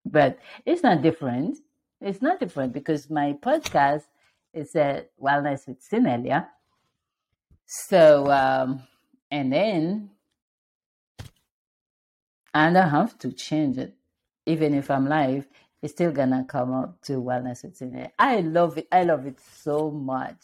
[0.05, 1.57] But it's not different.
[1.99, 4.03] It's not different because my podcast
[4.53, 6.47] is a wellness with Sinelia.
[7.65, 8.83] So um,
[9.29, 10.09] and then
[12.65, 13.93] and I have to change it.
[14.45, 15.45] Even if I'm live,
[15.81, 18.09] it's still gonna come up to wellness routine.
[18.17, 18.87] I love it.
[18.91, 20.37] I love it so much.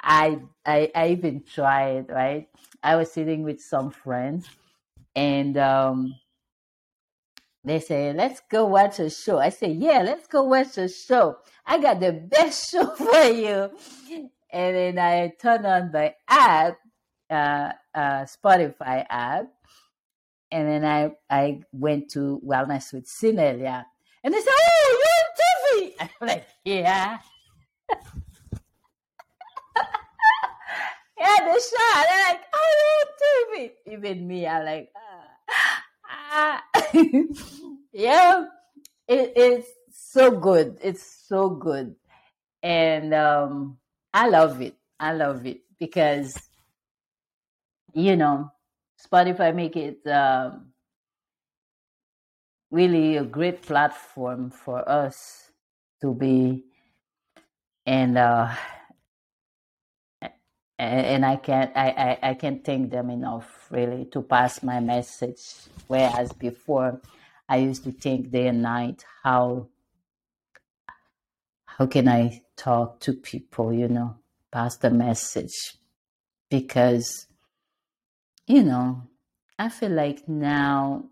[0.00, 2.10] I I, I even tried.
[2.10, 2.48] Right,
[2.82, 4.46] I was sitting with some friends,
[5.16, 6.14] and um,
[7.64, 11.38] they say, "Let's go watch a show." I say, "Yeah, let's go watch a show.
[11.64, 13.70] I got the best show for you."
[14.52, 16.76] And then I turn on the app,
[17.30, 19.46] uh, uh, Spotify app,
[20.54, 23.84] and then I, I went to Wellness with Sinelia.
[24.22, 25.94] And they said, Oh, you're Tiffy.
[26.20, 27.18] I'm like, Yeah.
[31.18, 32.06] yeah, the shot.
[32.08, 33.72] They're like, Oh, you're Tiffy.
[33.94, 35.82] Even me, I'm like, ah.
[36.08, 36.62] ah.
[37.92, 38.44] yeah,
[39.08, 40.78] it, it's so good.
[40.84, 41.96] It's so good.
[42.62, 43.78] And um,
[44.12, 44.76] I love it.
[45.00, 46.38] I love it because,
[47.92, 48.52] you know,
[49.04, 50.72] Spotify make it um,
[52.70, 55.50] really a great platform for us
[56.00, 56.64] to be
[57.86, 58.54] and uh,
[60.78, 65.40] and I can't I, I, I can't thank them enough really to pass my message.
[65.86, 67.00] Whereas before
[67.48, 69.68] I used to think day and night how
[71.66, 74.16] how can I talk to people, you know,
[74.52, 75.76] pass the message
[76.48, 77.26] because
[78.46, 79.02] you know,
[79.58, 81.04] I feel like now,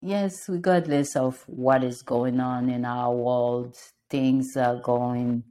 [0.00, 3.76] yes, regardless of what is going on in our world,
[4.08, 5.44] things are going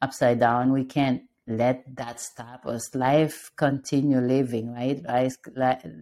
[0.00, 0.72] upside down.
[0.72, 2.94] We can't let that stop us.
[2.94, 5.02] Life continue living, right?
[5.04, 5.36] Life,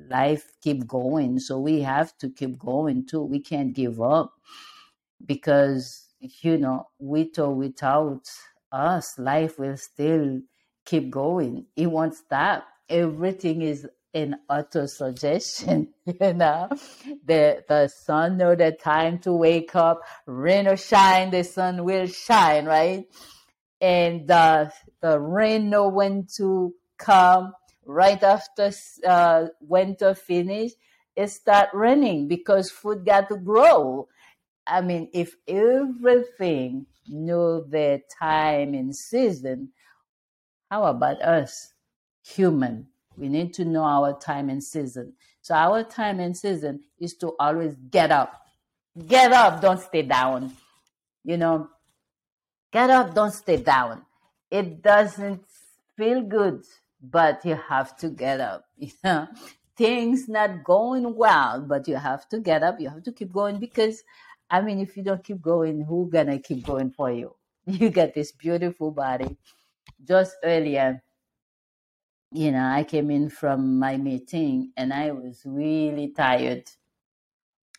[0.09, 1.39] life keep going.
[1.39, 3.23] So we have to keep going too.
[3.23, 4.35] We can't give up
[5.25, 8.27] because, you know, with or without
[8.71, 10.41] us, life will still
[10.85, 11.67] keep going.
[11.77, 12.65] It won't stop.
[12.89, 15.89] Everything is in auto suggestion.
[16.21, 16.69] You know,
[17.25, 20.01] the the sun know the time to wake up.
[20.27, 23.05] Rain or shine, the sun will shine, right?
[23.81, 27.55] And the the rain know when to come.
[27.87, 28.71] Right after
[29.07, 30.73] uh, winter finish,
[31.17, 34.09] it start raining because food got to grow.
[34.67, 39.71] I mean, if everything know their time and season,
[40.71, 41.73] how about us,
[42.25, 42.89] human?
[43.21, 45.13] We need to know our time and season.
[45.43, 48.33] So our time and season is to always get up.
[49.07, 50.53] Get up, don't stay down.
[51.23, 51.69] You know,
[52.73, 54.07] get up, don't stay down.
[54.51, 55.45] It doesn't
[55.99, 56.65] feel good,
[57.03, 58.65] but you have to get up.
[58.79, 59.29] You know,
[59.77, 62.81] things not going well, but you have to get up.
[62.81, 64.03] You have to keep going because,
[64.51, 67.37] I mean, if you don't keep going, who gonna keep going for you?
[67.67, 69.37] You got this beautiful body.
[70.03, 71.03] Just earlier,
[72.33, 76.71] you know, I came in from my meeting and I was really tired.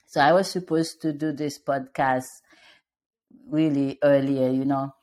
[0.07, 2.27] So I was supposed to do this podcast
[3.47, 4.93] really earlier, you know,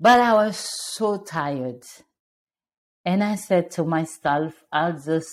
[0.00, 1.84] but I was so tired.
[3.04, 5.30] And I said to myself, I'll just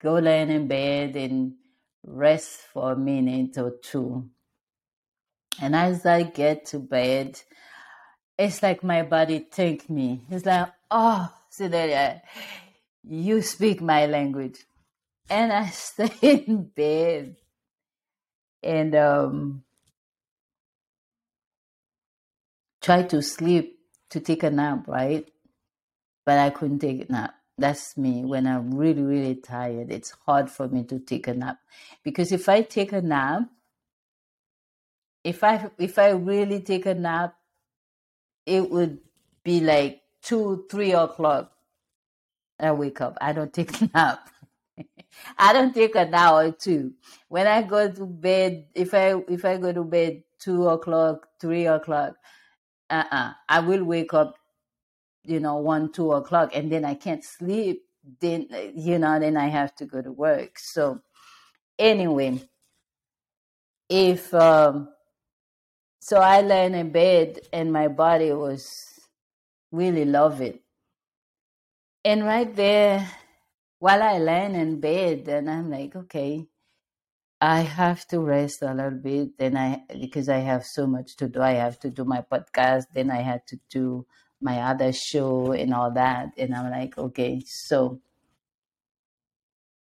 [0.00, 1.52] go lay in bed and
[2.02, 4.30] rest for a minute or two.
[5.60, 7.38] And as I get to bed,
[8.38, 10.22] it's like my body thank me.
[10.30, 12.22] It's like, oh, Celia,
[13.02, 14.64] you speak my language.
[15.28, 17.36] And I stay in bed
[18.62, 19.64] and um,
[22.80, 23.78] try to sleep
[24.10, 25.28] to take a nap, right?
[26.24, 27.34] But I couldn't take a nap.
[27.58, 28.24] That's me.
[28.24, 31.58] When I'm really, really tired, it's hard for me to take a nap.
[32.02, 33.42] Because if I take a nap,
[35.22, 37.34] if I if I really take a nap,
[38.46, 38.98] it would
[39.44, 41.52] be like two, three o'clock.
[42.58, 43.16] I wake up.
[43.20, 44.28] I don't take a nap.
[45.38, 46.92] I don't take an hour or two.
[47.28, 51.66] When I go to bed, if I if I go to bed two o'clock, three
[51.66, 52.16] o'clock,
[52.88, 54.36] uh uh I will wake up,
[55.24, 57.82] you know, one, two o'clock, and then I can't sleep.
[58.20, 60.58] Then you know, then I have to go to work.
[60.58, 61.00] So
[61.78, 62.42] anyway,
[63.88, 64.88] if um,
[66.02, 68.89] so, I lay in bed, and my body was
[69.70, 70.62] really love it.
[72.04, 73.08] And right there,
[73.78, 76.46] while I lay in bed, and I'm like, okay,
[77.40, 79.38] I have to rest a little bit.
[79.38, 82.86] Then I, because I have so much to do, I have to do my podcast.
[82.92, 84.06] Then I had to do
[84.40, 86.32] my other show and all that.
[86.36, 88.00] And I'm like, okay, so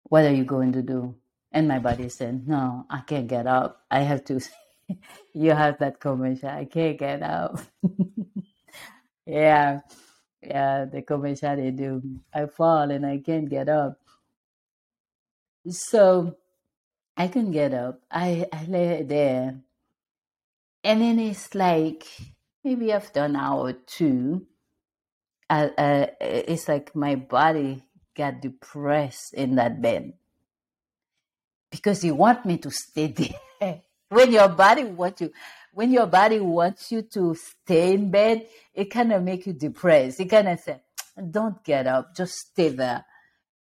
[0.04, 1.14] what are you going to do?
[1.52, 3.82] And my body said, no, I can't get up.
[3.90, 4.40] I have to.
[5.34, 6.48] you have that commercial.
[6.48, 7.60] I can't get up.
[9.26, 9.80] yeah,
[10.42, 12.02] yeah, the commercial they do.
[12.32, 13.98] I fall and I can't get up.
[15.68, 16.36] So
[17.16, 18.00] I couldn't get up.
[18.10, 19.60] I, I lay there.
[20.84, 22.06] And then it's like
[22.62, 24.46] maybe after an hour or two,
[25.50, 25.68] uh,
[26.20, 27.84] it's like my body
[28.16, 30.12] got depressed in that bed
[31.70, 33.06] because you want me to stay
[33.60, 33.82] there.
[34.08, 35.32] when your body wants you,
[35.76, 40.18] when your body wants you to stay in bed, it kind of make you depressed.
[40.18, 40.80] It kind of say,
[41.30, 43.04] "Don't get up, just stay there."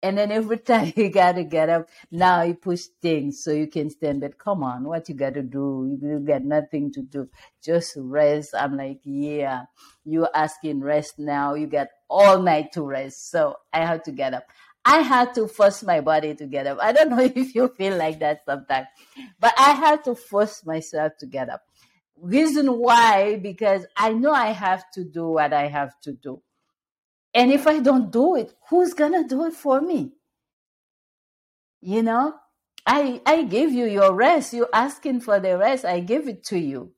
[0.01, 3.89] And then every time you gotta get up, now you push things so you can
[3.89, 4.21] stand.
[4.21, 5.99] But come on, what you gotta do?
[6.01, 7.27] You, got nothing to do.
[7.61, 8.55] Just rest.
[8.57, 9.65] I'm like, yeah,
[10.05, 11.53] you asking rest now.
[11.55, 13.29] You got all night to rest.
[13.29, 14.45] So I have to get up.
[14.85, 16.77] I had to force my body to get up.
[16.79, 18.87] I don't know if you feel like that sometimes,
[19.37, 21.63] but I had to force myself to get up.
[22.21, 23.37] Reason why?
[23.37, 26.41] Because I know I have to do what I have to do.
[27.33, 30.13] And if I don't do it, who's gonna do it for me?
[31.81, 32.35] You know,
[32.85, 34.53] I I give you your rest.
[34.53, 35.85] You're asking for the rest.
[35.85, 36.93] I give it to you.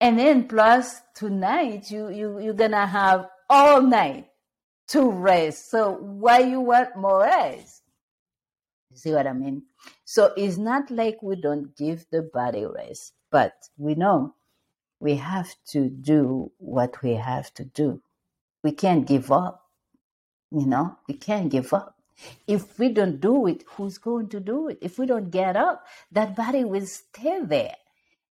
[0.00, 4.28] And then plus tonight you you you're gonna have all night
[4.88, 5.70] to rest.
[5.70, 7.82] So why you want more rest?
[8.94, 9.64] See what I mean?
[10.04, 14.34] So it's not like we don't give the body rest, but we know
[15.00, 18.02] we have to do what we have to do.
[18.62, 19.62] We can't give up.
[20.50, 21.96] You know, we can't give up.
[22.46, 24.78] If we don't do it, who's going to do it?
[24.80, 27.76] If we don't get up, that body will stay there.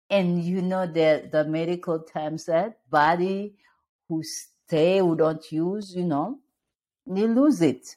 [0.09, 3.57] And you know the the medical term said body
[4.09, 6.39] who stay, who don't use, you know,
[7.07, 7.97] they lose it.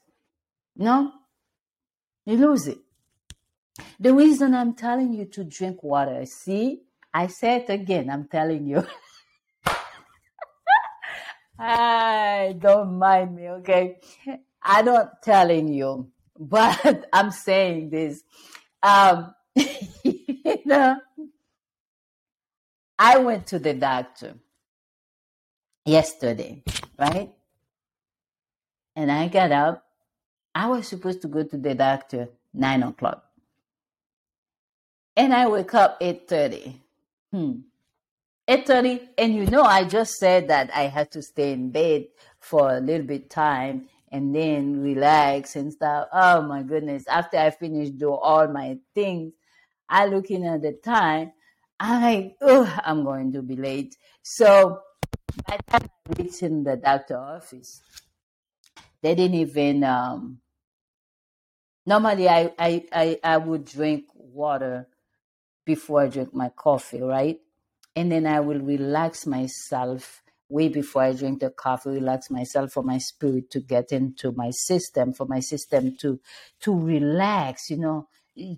[0.75, 1.11] No?
[2.25, 2.79] You lose it.
[3.99, 6.81] The reason I'm telling you to drink water, see,
[7.17, 8.85] I say it again, I'm telling you.
[11.59, 13.97] I don't mind me, okay?
[14.61, 18.21] I'm not telling you, but I'm saying this.
[18.83, 20.97] Um, you know,
[22.99, 24.35] I went to the doctor
[25.85, 26.61] yesterday,
[26.99, 27.33] right?
[28.95, 29.83] And I got up.
[30.53, 33.23] I was supposed to go to the doctor nine o'clock,
[35.15, 36.79] and I wake up eight thirty.
[37.31, 37.59] Hmm.
[38.47, 42.05] 8.30 and you know i just said that i had to stay in bed
[42.39, 46.07] for a little bit time and then relax and stuff.
[46.13, 47.03] Oh my goodness.
[47.07, 49.33] After i finish do all my things
[49.89, 51.31] i looking at the time
[51.79, 53.97] i'm like oh i'm going to be late.
[54.23, 54.79] So
[55.47, 57.81] by the time i reached in the doctor office
[59.01, 60.39] they didn't even um
[61.85, 64.87] normally I, I i i would drink water
[65.67, 67.39] before i drink my coffee right?
[67.95, 72.83] And then I will relax myself way before I drink the coffee, relax myself for
[72.83, 76.19] my spirit to get into my system, for my system to
[76.61, 78.07] to relax, you know,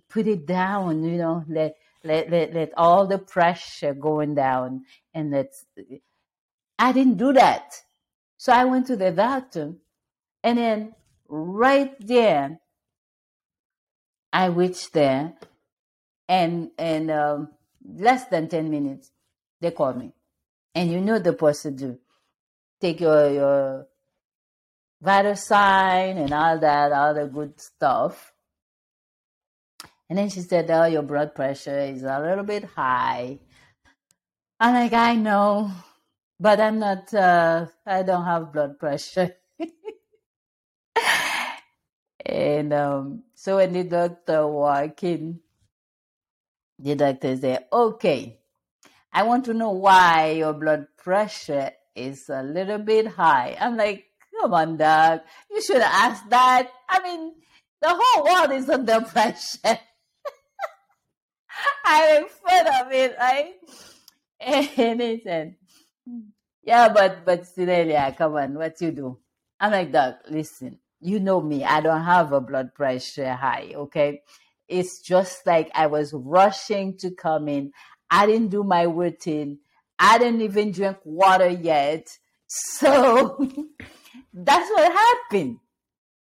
[0.09, 4.83] put it down, you know, let let let, let all the pressure going down
[5.13, 5.53] and let
[6.77, 7.81] I didn't do that.
[8.37, 9.73] So I went to the doctor
[10.43, 10.95] and then
[11.27, 12.59] right there
[14.31, 15.33] I reached there
[16.29, 17.49] and and um,
[17.83, 19.11] less than 10 minutes
[19.59, 20.13] they call me.
[20.73, 21.97] And you know the procedure.
[22.79, 23.87] Take your, your
[25.01, 28.31] vital sign and all that, all the good stuff.
[30.09, 33.39] And then she said, Oh, your blood pressure is a little bit high.
[34.59, 35.71] I'm like, I know,
[36.39, 39.35] but I'm not, uh, I don't have blood pressure.
[42.25, 45.39] and um, so when the doctor walked in,
[46.79, 48.39] the doctor said, Okay,
[49.11, 53.57] I want to know why your blood pressure is a little bit high.
[53.59, 54.05] I'm like,
[54.39, 55.23] come on, doc.
[55.49, 56.69] You should ask that.
[56.87, 57.33] I mean,
[57.81, 59.79] the whole world is under pressure.
[61.83, 63.53] I make fun of it, right?
[64.77, 65.55] And he said,
[66.63, 69.17] yeah, but, but Celia, come on, what you do?
[69.59, 71.65] I'm like, doc, listen, you know me.
[71.65, 74.21] I don't have a blood pressure high, okay?
[74.69, 77.71] It's just like I was rushing to come in.
[78.09, 79.59] I didn't do my routine.
[79.97, 82.17] I didn't even drink water yet.
[82.51, 83.47] So
[84.33, 85.59] that's what happened.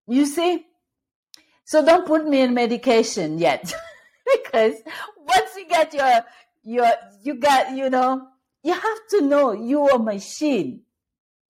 [0.06, 0.66] You see?
[1.64, 3.72] So don't put me in medication yet.
[4.44, 4.74] because
[5.16, 6.24] once you get your
[6.62, 8.26] your you got, you know,
[8.62, 10.82] you have to know you're a machine.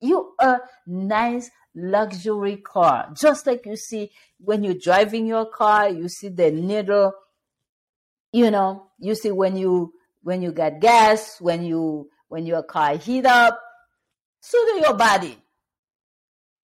[0.00, 3.10] You a nice luxury car.
[3.14, 7.12] Just like you see when you're driving your car, you see the needle,
[8.32, 9.92] you know, you see when you
[10.22, 13.60] when you get gas, when you when your car heat up,
[14.40, 15.36] so do your body.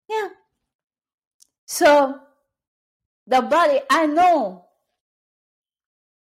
[0.09, 0.29] Yeah.
[1.67, 2.21] So
[3.27, 4.67] the body, I know,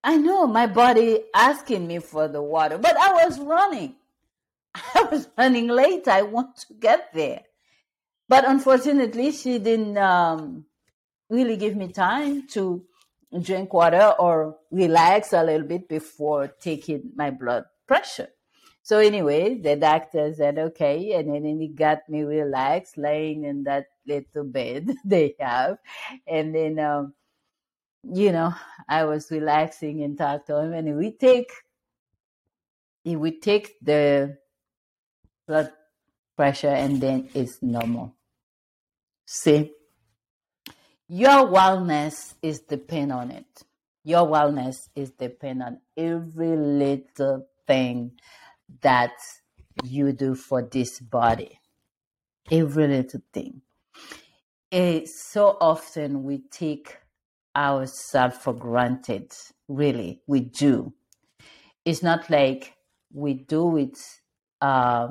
[0.02, 3.96] I know my body asking me for the water, but I was running.
[4.74, 6.08] I was running late.
[6.08, 7.42] I want to get there.
[8.28, 10.66] But unfortunately, she didn't um,
[11.30, 12.84] really give me time to
[13.42, 18.28] drink water or relax a little bit before taking my blood pressure.
[18.82, 23.86] So anyway, the doctor said okay, and then he got me relaxed, laying in that
[24.06, 25.76] little bed they have,
[26.26, 27.12] and then um,
[28.02, 28.54] you know
[28.88, 31.52] I was relaxing and talked to him, and we take
[33.04, 34.38] he would take the
[35.46, 35.70] blood
[36.34, 38.14] pressure, and then it's normal.
[39.30, 39.72] See,
[41.06, 43.62] your wellness is depend on it.
[44.02, 48.12] Your wellness is depend on every little thing
[48.80, 49.12] that
[49.84, 51.60] you do for this body.
[52.50, 53.60] Every little thing.
[54.70, 56.96] It's so often we take
[57.54, 59.30] ourselves for granted.
[59.68, 60.94] Really, we do.
[61.84, 62.72] It's not like
[63.12, 63.98] we do it.
[64.62, 65.08] Uh,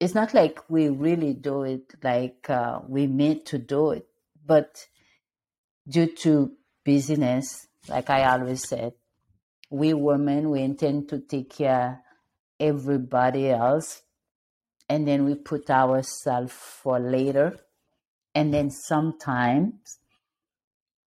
[0.00, 4.06] it's not like we really do it like uh, we meant to do it
[4.44, 4.86] but
[5.88, 6.52] due to
[6.84, 8.94] busyness, like I always said,
[9.70, 12.02] we women, we intend to take care
[12.58, 14.02] everybody else
[14.88, 17.58] and then we put ourselves for later.
[18.34, 19.98] And then sometimes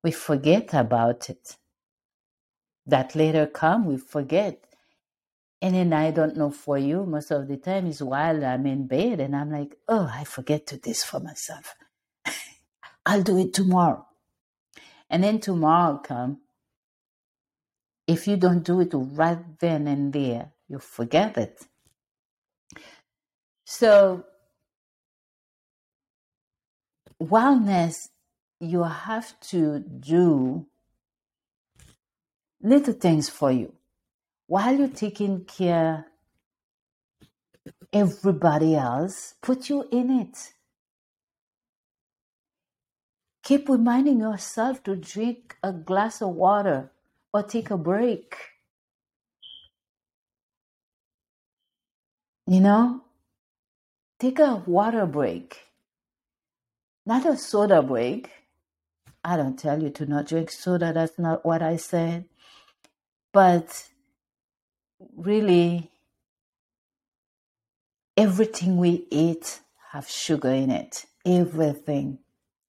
[0.03, 1.57] we forget about it.
[2.85, 4.63] That later come, we forget.
[5.61, 8.87] And then I don't know for you, most of the time is while I'm in
[8.87, 11.75] bed and I'm like, oh, I forget to this for myself.
[13.05, 14.07] I'll do it tomorrow.
[15.09, 16.39] And then tomorrow come.
[18.07, 21.61] If you don't do it right then and there, you forget it.
[23.65, 24.25] So,
[27.21, 28.09] wellness,
[28.59, 30.65] you have to do
[32.61, 33.73] little things for you
[34.51, 36.05] while you're taking care
[37.93, 40.51] everybody else put you in it.
[43.43, 46.91] Keep reminding yourself to drink a glass of water
[47.33, 48.35] or take a break.
[52.45, 53.05] You know
[54.19, 55.61] take a water break.
[57.05, 58.29] Not a soda break.
[59.23, 62.25] I don't tell you to not drink soda that's not what i said.
[63.31, 63.90] But
[65.15, 65.89] really
[68.17, 71.05] everything we eat have sugar in it.
[71.25, 72.19] Everything.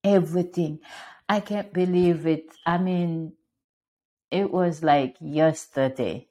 [0.04, 0.80] Everything.
[1.28, 2.46] I can't believe it.
[2.66, 3.34] I mean
[4.30, 6.26] it was like yesterday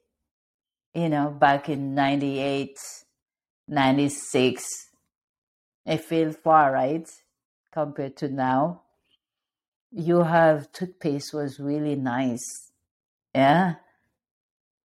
[0.92, 2.76] you know back in 98
[3.68, 4.64] 96
[5.86, 7.08] it feels far right
[7.72, 8.82] compared to now.
[9.90, 12.70] You have toothpaste was really nice.
[13.34, 13.74] Yeah?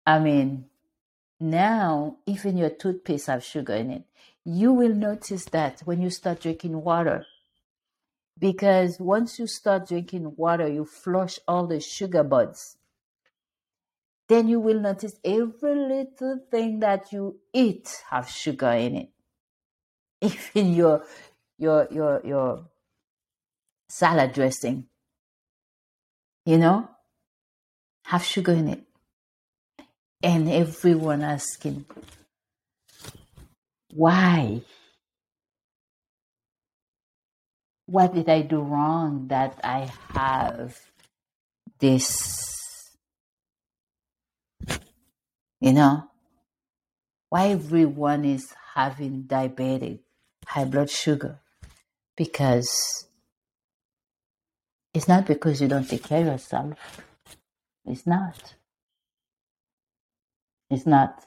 [0.06, 0.66] I mean
[1.38, 4.04] now, even your toothpaste have sugar in it.
[4.44, 7.26] You will notice that when you start drinking water.
[8.38, 12.78] Because once you start drinking water, you flush all the sugar buds.
[14.28, 19.10] Then you will notice every little thing that you eat have sugar in it.
[20.20, 21.04] Even your
[21.58, 22.66] your your your
[23.88, 24.86] salad dressing,
[26.44, 26.88] you know,
[28.06, 28.85] have sugar in it
[30.22, 31.84] and everyone asking,
[33.92, 34.62] why?
[37.86, 40.76] What did I do wrong that I have
[41.78, 42.96] this?
[45.60, 46.04] You know,
[47.28, 50.00] why everyone is having diabetic,
[50.46, 51.40] high blood sugar?
[52.16, 53.06] Because
[54.92, 56.74] it's not because you don't take care of yourself.
[57.84, 58.54] It's not.
[60.70, 61.24] It's not.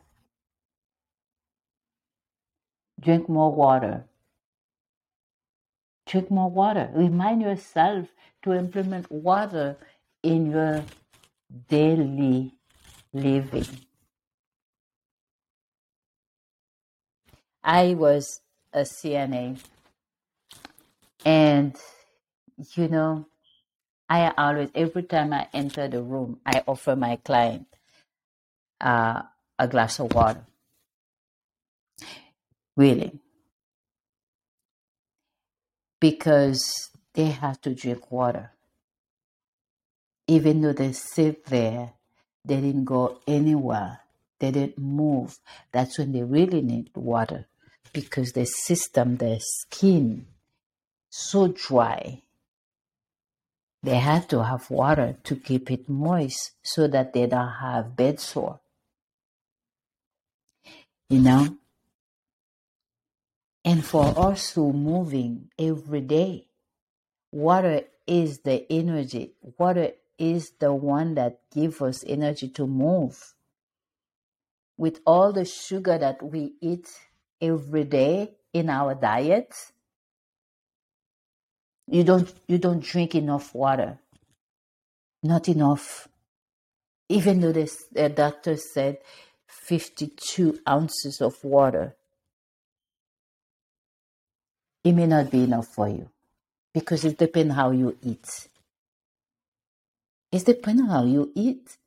[3.00, 4.06] Drink more water.
[6.06, 6.90] Drink more water.
[6.94, 8.08] Remind yourself
[8.44, 9.78] to implement water
[10.24, 10.84] in your
[11.70, 12.54] daily
[13.14, 13.68] living.
[17.64, 18.42] I was
[18.74, 19.60] a CNA,
[21.26, 21.76] and
[22.76, 23.28] you know,
[24.10, 27.68] I always, every time I enter the room, I offer my client
[28.82, 29.22] uh,
[29.58, 30.46] a glass of water.
[32.76, 33.20] Really.
[36.00, 38.52] Because they have to drink water.
[40.28, 41.94] Even though they sit there,
[42.46, 44.00] they didn't go anywhere,
[44.40, 45.38] they didn't move.
[45.72, 47.48] That's when they really need water
[47.92, 50.28] because the system, their skin,
[51.10, 52.22] so dry.
[53.82, 58.20] They have to have water to keep it moist so that they don't have bed
[58.20, 58.60] sore
[61.10, 61.58] you know?
[63.66, 66.48] And for us who moving every day,
[67.32, 69.34] water is the energy.
[69.58, 73.34] Water is the one that gives us energy to move.
[74.78, 76.90] With all the sugar that we eat
[77.42, 79.54] every day in our diet,
[81.88, 84.00] you don't you don't drink enough water.
[85.22, 86.08] Not enough.
[87.10, 89.00] Even though the, the doctor said
[89.50, 91.96] 52 ounces of water,
[94.84, 96.10] it may not be enough for you
[96.74, 98.48] because it depends how you eat.
[100.32, 101.78] It depends how you eat.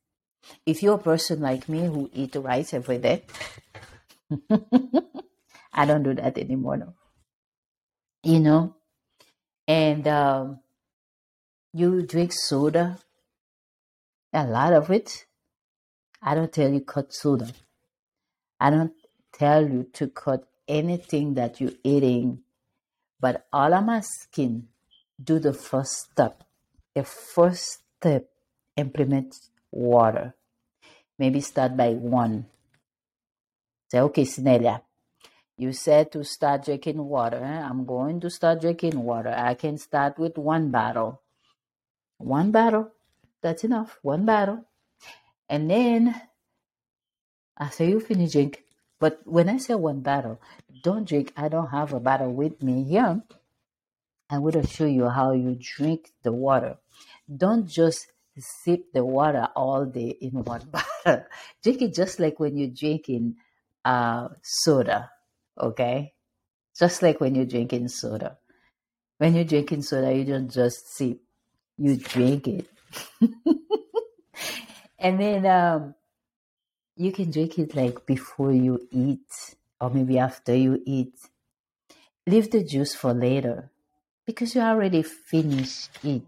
[0.65, 3.23] If you're a person like me who eat rice every day,
[5.73, 6.77] I don't do that anymore.
[6.77, 6.93] No.
[8.23, 8.75] You know,
[9.67, 10.59] and um,
[11.73, 12.99] you drink soda,
[14.33, 15.25] a lot of it.
[16.25, 17.51] I don't tell you cut soda.
[18.59, 18.93] I don't
[19.33, 22.39] tell you to cut anything that you're eating,
[23.19, 24.69] but all I'm asking,
[25.21, 26.43] do the first step.
[26.95, 28.29] The first step,
[28.77, 29.35] implement
[29.69, 30.33] water.
[31.19, 32.45] Maybe start by one.
[33.91, 34.81] Say, okay, Sinelia,
[35.57, 37.43] you said to start drinking water.
[37.43, 37.61] Eh?
[37.61, 39.33] I'm going to start drinking water.
[39.35, 41.21] I can start with one bottle.
[42.17, 42.91] One bottle.
[43.41, 43.99] That's enough.
[44.01, 44.65] One bottle.
[45.49, 46.15] And then
[47.59, 48.63] after you finish drink,
[48.99, 50.39] but when I say one bottle,
[50.83, 51.33] don't drink.
[51.35, 53.21] I don't have a bottle with me here.
[54.29, 56.77] Going to show you how you drink the water.
[57.29, 61.25] Don't just sip the water all day in one bottle.
[61.61, 63.35] drink it just like when you're drinking
[63.85, 65.11] uh, soda,
[65.59, 66.13] okay?
[66.77, 68.37] Just like when you're drinking soda.
[69.17, 71.19] When you're drinking soda, you don't just sip,
[71.77, 72.67] you drink it.
[75.03, 75.95] and then um,
[76.95, 81.13] you can drink it like before you eat or maybe after you eat.
[82.25, 83.69] Leave the juice for later
[84.25, 86.23] because you already finished it.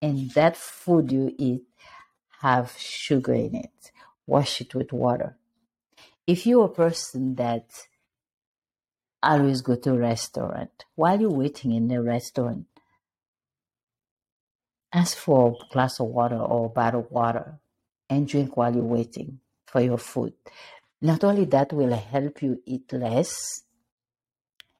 [0.00, 1.64] And that food you eat
[2.40, 3.92] have sugar in it.
[4.26, 5.36] Wash it with water.
[6.26, 7.68] If you're a person that
[9.22, 12.66] always go to a restaurant, while you're waiting in the restaurant,
[14.92, 17.58] ask for a glass of water or a bottle of water
[18.08, 20.34] and drink while you're waiting for your food.
[21.00, 23.62] Not only that will help you eat less,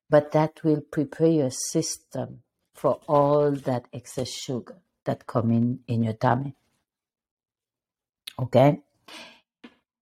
[0.08, 2.42] but that will prepare your system
[2.74, 6.54] for all that excess sugar that come in in your tummy.
[8.38, 8.80] Okay?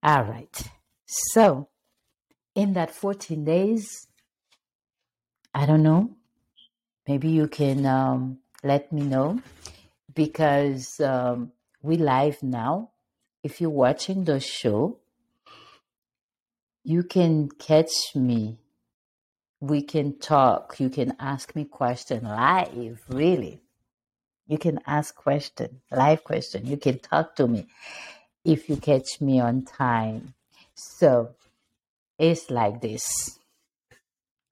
[0.02, 0.62] All right.
[1.06, 1.68] So,
[2.54, 4.06] in that 14 days,
[5.54, 6.16] I don't know,
[7.06, 9.40] maybe you can um, let me know
[10.14, 11.52] because um,
[11.82, 12.90] we live now.
[13.44, 15.00] If you're watching the show,
[16.82, 18.56] you can catch me.
[19.60, 20.80] We can talk.
[20.80, 23.60] You can ask me question live, really.
[24.46, 26.64] You can ask question, live question.
[26.64, 27.66] You can talk to me
[28.46, 30.32] if you catch me on time.
[30.74, 31.34] So
[32.18, 33.38] it's like this.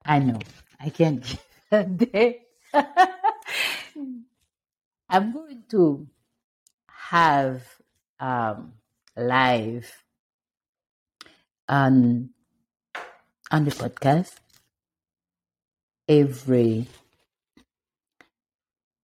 [0.05, 0.37] I know
[0.79, 1.25] I can't.
[5.09, 6.07] I'm going to
[6.87, 7.63] have
[8.19, 8.73] um,
[9.15, 10.03] live
[11.69, 12.29] on
[13.51, 14.33] on the podcast
[16.07, 16.87] every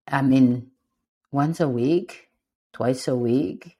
[0.07, 0.71] I mean
[1.31, 2.29] once a week,
[2.73, 3.77] twice a week.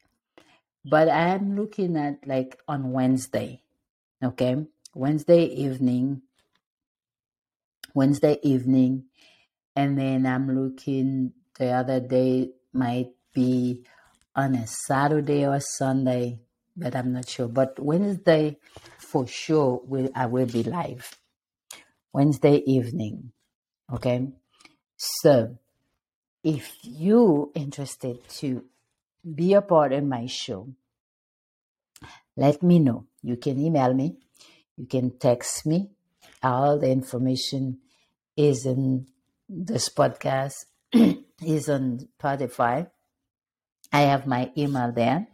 [0.86, 3.62] But I'm looking at like on Wednesday.
[4.24, 4.66] Okay?
[4.96, 6.22] Wednesday evening.
[7.94, 9.06] Wednesday evening.
[9.76, 13.86] And then I'm looking the other day might be
[14.40, 16.40] on a Saturday or Sunday,
[16.76, 17.50] but I'm not sure.
[17.50, 18.58] But Wednesday
[18.98, 21.20] for sure will I will be live.
[22.14, 23.32] Wednesday evening.
[23.94, 24.30] Okay.
[24.96, 25.58] So
[26.44, 28.64] if you interested to
[29.36, 30.70] be a part of my show,
[32.38, 33.06] let me know.
[33.22, 34.16] You can email me,
[34.78, 35.90] you can text me.
[36.42, 37.80] All the information
[38.38, 39.08] is in
[39.50, 40.66] this podcast,
[41.44, 42.90] is on Spotify.
[43.92, 45.28] I have my email there.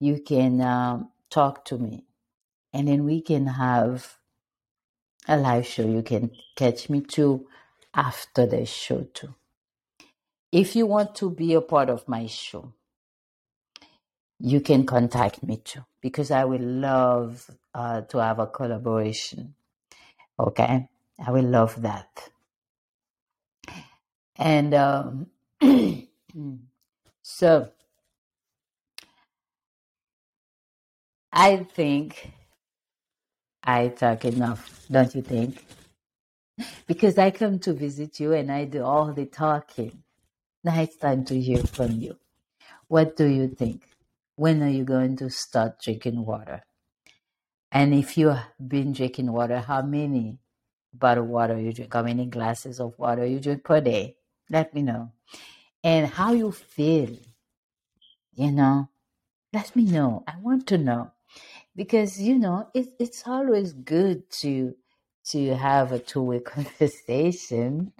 [0.00, 2.04] You can um, talk to me,
[2.72, 4.16] and then we can have
[5.28, 5.86] a live show.
[5.86, 7.46] You can catch me too
[7.94, 9.34] after the show too.
[10.52, 12.72] If you want to be a part of my show,
[14.40, 19.54] you can contact me too because I will love uh, to have a collaboration.
[20.38, 20.88] Okay,
[21.24, 22.30] I will love that.
[24.36, 25.26] And um,
[27.22, 27.70] so
[31.32, 32.32] I think
[33.62, 35.64] I talk enough, don't you think?
[36.86, 40.02] Because I come to visit you and I do all the talking.
[40.64, 42.16] Now it's time to hear from you.
[42.88, 43.84] What do you think?
[44.36, 46.62] When are you going to start drinking water?
[47.72, 50.38] And if you've been drinking water, how many
[50.92, 51.94] bottle water you drink?
[51.94, 54.16] How many glasses of water you drink per day?
[54.50, 55.12] Let me know.
[55.82, 57.16] And how you feel.
[58.32, 58.88] You know,
[59.52, 60.24] let me know.
[60.26, 61.12] I want to know
[61.76, 64.74] because you know it, it's always good to
[65.24, 67.92] to have a two-way conversation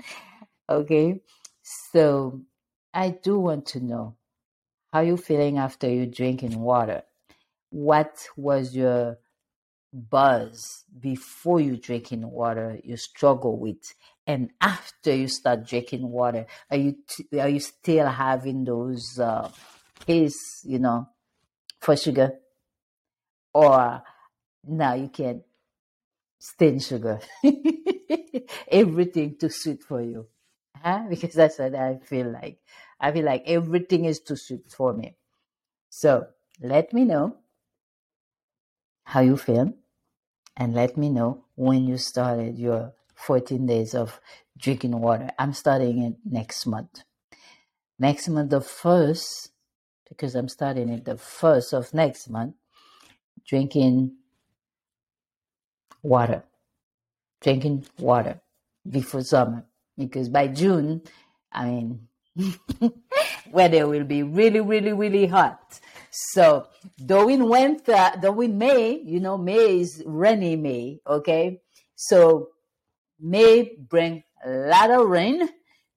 [0.68, 1.20] okay
[1.62, 2.40] so
[2.94, 4.16] i do want to know
[4.92, 7.02] how you feeling after you drinking water
[7.70, 9.18] what was your
[9.92, 13.94] buzz before you drinking water you struggle with
[14.30, 19.50] and after you start drinking water are you t- are you still having those uh
[20.06, 21.08] you know
[21.80, 22.32] for sugar?
[23.54, 24.02] Or
[24.64, 25.42] now you can
[26.38, 27.20] stand sugar.
[28.68, 30.26] Everything too sweet for you.
[30.76, 31.04] Huh?
[31.10, 32.58] because that's what i feel like.
[33.00, 35.16] I feel like everything is too sweet for me.
[35.88, 36.26] So
[36.60, 37.36] let me know
[39.04, 39.72] how you feel
[40.56, 42.92] and let me know when you started your
[43.26, 44.20] 14 days of
[44.58, 47.02] drinking water i'm starting it next month
[47.98, 49.50] next month the first
[50.08, 52.54] because i'm starting it the first of next month
[53.46, 54.12] drinking
[56.02, 56.42] water,
[57.40, 58.40] drinking water
[58.88, 59.64] before summer.
[59.96, 61.02] Because by June,
[61.52, 62.08] I mean,
[63.50, 65.80] weather will be really, really, really hot.
[66.10, 66.66] So,
[66.96, 71.60] though in winter, uh, though in May, you know, May is rainy May, okay?
[71.96, 72.48] So,
[73.20, 75.48] May bring a lot of rain.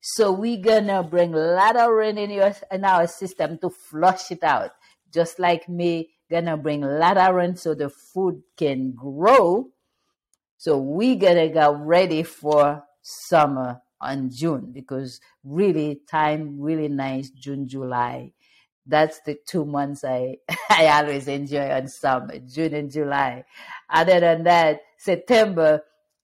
[0.02, 4.32] So we're gonna bring a lot of rain in your in our system to flush
[4.32, 4.72] it out.
[5.14, 9.70] Just like May gonna bring a lot of rain so the food can grow.
[10.58, 17.68] So we gotta get ready for summer on June because really time really nice June,
[17.68, 18.34] July.
[18.86, 20.38] That's the two months I
[20.70, 23.46] I always enjoy on summer, June and July.
[23.90, 25.82] Other than that, September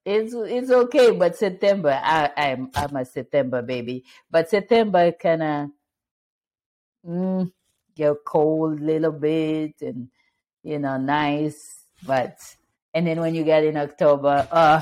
[0.09, 4.03] it's it's okay, but September I I'm I'm a September baby.
[4.29, 5.69] But September kinda
[7.05, 7.51] mm,
[7.95, 10.09] get cold a little bit and
[10.63, 12.37] you know nice, but
[12.93, 14.81] and then when you get in October, uh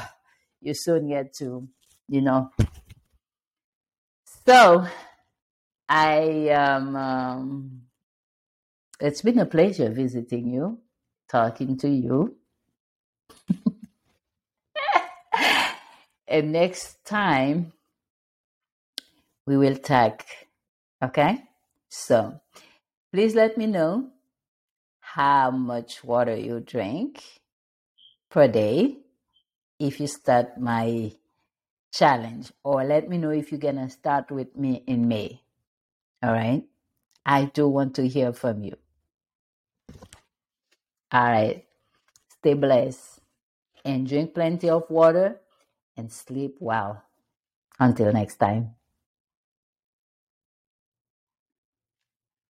[0.62, 1.68] you soon get to
[2.08, 2.50] you know.
[4.46, 4.88] So
[5.90, 7.82] I um, um
[9.02, 10.80] it's been a pleasure visiting you,
[11.28, 12.38] talking to you.
[16.28, 17.74] And next time
[19.46, 20.26] we will talk.
[21.02, 21.44] Okay?
[21.90, 22.40] So
[23.14, 24.10] please let me know
[25.00, 27.24] how much water you drink
[28.30, 28.98] per day
[29.80, 31.12] if you start my
[31.94, 35.42] challenge, or let me know if you're gonna start with me in May.
[36.22, 36.64] All right?
[37.26, 38.76] I do want to hear from you.
[41.12, 41.64] All right.
[42.30, 43.20] Stay blessed
[43.86, 45.40] and drink plenty of water
[45.98, 47.04] and sleep well.
[47.80, 48.77] Until next time.